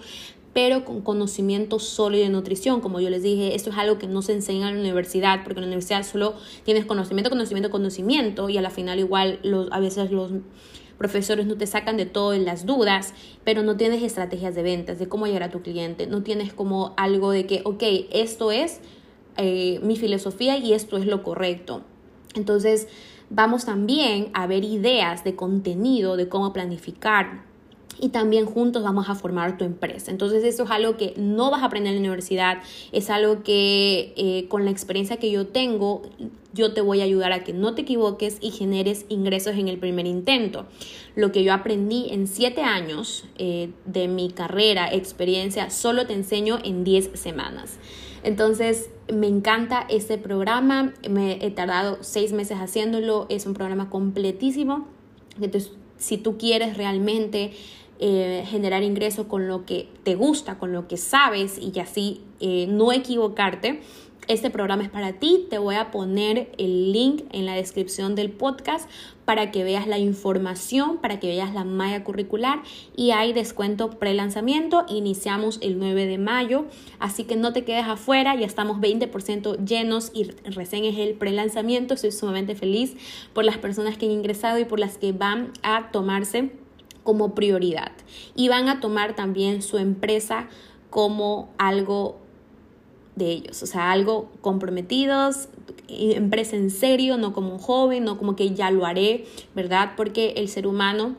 pero 0.52 0.84
con 0.84 1.00
conocimiento 1.00 1.78
sólido 1.78 2.24
de 2.24 2.30
nutrición. 2.30 2.80
Como 2.80 3.00
yo 3.00 3.08
les 3.08 3.22
dije, 3.22 3.54
esto 3.54 3.70
es 3.70 3.76
algo 3.76 3.98
que 3.98 4.06
no 4.06 4.20
se 4.20 4.32
enseña 4.32 4.68
en 4.68 4.76
la 4.76 4.80
universidad, 4.80 5.44
porque 5.44 5.60
en 5.60 5.62
la 5.62 5.68
universidad 5.68 6.02
solo 6.02 6.34
tienes 6.64 6.84
conocimiento, 6.84 7.30
conocimiento, 7.30 7.70
conocimiento, 7.70 8.48
y 8.48 8.58
a 8.58 8.62
la 8.62 8.70
final 8.70 8.98
igual 8.98 9.38
los, 9.42 9.70
a 9.72 9.80
veces 9.80 10.10
los 10.10 10.32
profesores 11.02 11.46
no 11.46 11.56
te 11.56 11.66
sacan 11.66 11.96
de 11.96 12.06
todas 12.06 12.38
las 12.38 12.64
dudas, 12.64 13.12
pero 13.42 13.64
no 13.64 13.76
tienes 13.76 14.04
estrategias 14.04 14.54
de 14.54 14.62
ventas, 14.62 15.00
de 15.00 15.08
cómo 15.08 15.26
llegar 15.26 15.42
a 15.42 15.50
tu 15.50 15.60
cliente, 15.60 16.06
no 16.06 16.22
tienes 16.22 16.52
como 16.52 16.94
algo 16.96 17.32
de 17.32 17.44
que, 17.44 17.60
ok, 17.64 17.82
esto 18.12 18.52
es 18.52 18.78
eh, 19.36 19.80
mi 19.82 19.96
filosofía 19.96 20.58
y 20.58 20.74
esto 20.74 20.98
es 20.98 21.06
lo 21.06 21.24
correcto. 21.24 21.82
Entonces, 22.36 22.86
vamos 23.30 23.64
también 23.64 24.30
a 24.32 24.46
ver 24.46 24.62
ideas 24.62 25.24
de 25.24 25.34
contenido, 25.34 26.16
de 26.16 26.28
cómo 26.28 26.52
planificar, 26.52 27.46
y 28.00 28.08
también 28.08 28.46
juntos 28.46 28.82
vamos 28.82 29.08
a 29.08 29.14
formar 29.14 29.56
tu 29.58 29.64
empresa. 29.64 30.10
Entonces 30.10 30.44
eso 30.44 30.64
es 30.64 30.70
algo 30.70 30.96
que 30.96 31.14
no 31.16 31.50
vas 31.50 31.62
a 31.62 31.66
aprender 31.66 31.92
en 31.92 32.02
la 32.02 32.08
universidad, 32.08 32.58
es 32.90 33.10
algo 33.10 33.42
que 33.42 34.12
eh, 34.16 34.46
con 34.48 34.64
la 34.64 34.70
experiencia 34.70 35.18
que 35.18 35.30
yo 35.30 35.46
tengo, 35.46 36.02
yo 36.52 36.74
te 36.74 36.80
voy 36.80 37.00
a 37.00 37.04
ayudar 37.04 37.32
a 37.32 37.44
que 37.44 37.52
no 37.52 37.74
te 37.74 37.82
equivoques 37.82 38.38
y 38.40 38.50
generes 38.50 39.06
ingresos 39.08 39.56
en 39.56 39.68
el 39.68 39.78
primer 39.78 40.06
intento. 40.06 40.66
Lo 41.14 41.32
que 41.32 41.44
yo 41.44 41.52
aprendí 41.52 42.08
en 42.10 42.26
siete 42.26 42.62
años 42.62 43.24
eh, 43.38 43.70
de 43.84 44.08
mi 44.08 44.30
carrera, 44.30 44.92
experiencia, 44.92 45.70
solo 45.70 46.06
te 46.06 46.14
enseño 46.14 46.58
en 46.62 46.84
10 46.84 47.10
semanas. 47.14 47.78
Entonces, 48.22 48.90
me 49.12 49.26
encanta 49.26 49.84
este 49.88 50.16
programa, 50.16 50.94
me 51.08 51.44
he 51.44 51.50
tardado 51.50 51.98
seis 52.02 52.32
meses 52.32 52.58
haciéndolo, 52.58 53.26
es 53.28 53.46
un 53.46 53.54
programa 53.54 53.90
completísimo. 53.90 54.86
Entonces, 55.40 55.72
si 55.98 56.18
tú 56.18 56.36
quieres 56.36 56.76
realmente 56.76 57.52
eh, 58.04 58.44
generar 58.48 58.82
ingreso 58.82 59.28
con 59.28 59.46
lo 59.46 59.64
que 59.64 59.88
te 60.02 60.16
gusta, 60.16 60.58
con 60.58 60.72
lo 60.72 60.88
que 60.88 60.96
sabes 60.96 61.56
y 61.56 61.78
así 61.78 62.20
eh, 62.40 62.66
no 62.68 62.90
equivocarte, 62.90 63.80
este 64.26 64.50
programa 64.50 64.82
es 64.82 64.90
para 64.90 65.12
ti. 65.14 65.46
Te 65.50 65.58
voy 65.58 65.76
a 65.76 65.92
poner 65.92 66.50
el 66.58 66.92
link 66.92 67.22
en 67.30 67.46
la 67.46 67.54
descripción 67.54 68.16
del 68.16 68.30
podcast 68.30 68.88
para 69.24 69.52
que 69.52 69.62
veas 69.62 69.86
la 69.86 69.98
información, 69.98 70.98
para 70.98 71.20
que 71.20 71.28
veas 71.28 71.54
la 71.54 71.62
malla 71.62 72.02
curricular 72.02 72.62
y 72.96 73.12
hay 73.12 73.32
descuento 73.32 73.90
pre-lanzamiento. 73.90 74.84
Iniciamos 74.88 75.58
el 75.62 75.78
9 75.78 76.06
de 76.06 76.18
mayo, 76.18 76.66
así 76.98 77.22
que 77.22 77.36
no 77.36 77.52
te 77.52 77.64
quedes 77.64 77.86
afuera, 77.86 78.34
ya 78.34 78.46
estamos 78.46 78.78
20% 78.78 79.64
llenos 79.64 80.10
y 80.12 80.24
recién 80.50 80.84
es 80.84 80.98
el 80.98 81.14
pre-lanzamiento. 81.14 81.94
Estoy 81.94 82.10
sumamente 82.10 82.56
feliz 82.56 82.96
por 83.32 83.44
las 83.44 83.58
personas 83.58 83.96
que 83.96 84.06
han 84.06 84.12
ingresado 84.12 84.58
y 84.58 84.64
por 84.64 84.80
las 84.80 84.98
que 84.98 85.12
van 85.12 85.52
a 85.62 85.92
tomarse 85.92 86.61
como 87.02 87.34
prioridad 87.34 87.92
y 88.34 88.48
van 88.48 88.68
a 88.68 88.80
tomar 88.80 89.14
también 89.14 89.62
su 89.62 89.78
empresa 89.78 90.48
como 90.90 91.48
algo 91.58 92.18
de 93.16 93.30
ellos, 93.30 93.62
o 93.62 93.66
sea, 93.66 93.92
algo 93.92 94.30
comprometidos, 94.40 95.48
empresa 95.88 96.56
en 96.56 96.70
serio, 96.70 97.18
no 97.18 97.32
como 97.32 97.52
un 97.52 97.58
joven, 97.58 98.04
no 98.04 98.16
como 98.16 98.36
que 98.36 98.54
ya 98.54 98.70
lo 98.70 98.86
haré, 98.86 99.26
¿verdad? 99.54 99.92
Porque 99.96 100.34
el 100.36 100.48
ser 100.48 100.66
humano 100.66 101.16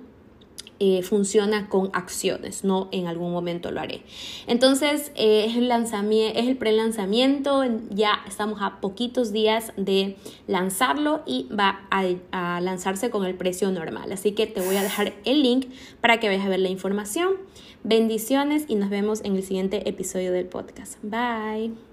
eh, 0.85 1.01
funciona 1.01 1.69
con 1.69 1.91
acciones, 1.93 2.65
no 2.65 2.89
en 2.91 3.07
algún 3.07 3.31
momento 3.31 3.71
lo 3.71 3.79
haré. 3.79 4.01
Entonces, 4.47 5.13
eh, 5.15 5.45
es 5.47 5.55
el 5.55 5.69
lanzamiento, 5.69 6.37
es 6.37 6.45
el 6.45 6.57
pre-lanzamiento, 6.57 7.63
ya 7.89 8.19
estamos 8.27 8.61
a 8.61 8.81
poquitos 8.81 9.31
días 9.31 9.71
de 9.77 10.17
lanzarlo 10.45 11.21
y 11.25 11.47
va 11.57 11.87
a, 11.89 12.03
a 12.33 12.59
lanzarse 12.59 13.09
con 13.09 13.23
el 13.23 13.35
precio 13.35 13.71
normal. 13.71 14.11
Así 14.11 14.33
que 14.33 14.45
te 14.45 14.59
voy 14.59 14.75
a 14.75 14.83
dejar 14.83 15.13
el 15.23 15.41
link 15.41 15.67
para 16.01 16.19
que 16.19 16.27
vayas 16.27 16.45
a 16.45 16.49
ver 16.49 16.59
la 16.59 16.69
información. 16.69 17.35
Bendiciones 17.85 18.65
y 18.67 18.75
nos 18.75 18.89
vemos 18.89 19.21
en 19.23 19.37
el 19.37 19.43
siguiente 19.43 19.87
episodio 19.87 20.33
del 20.33 20.47
podcast. 20.47 20.97
Bye. 21.01 21.92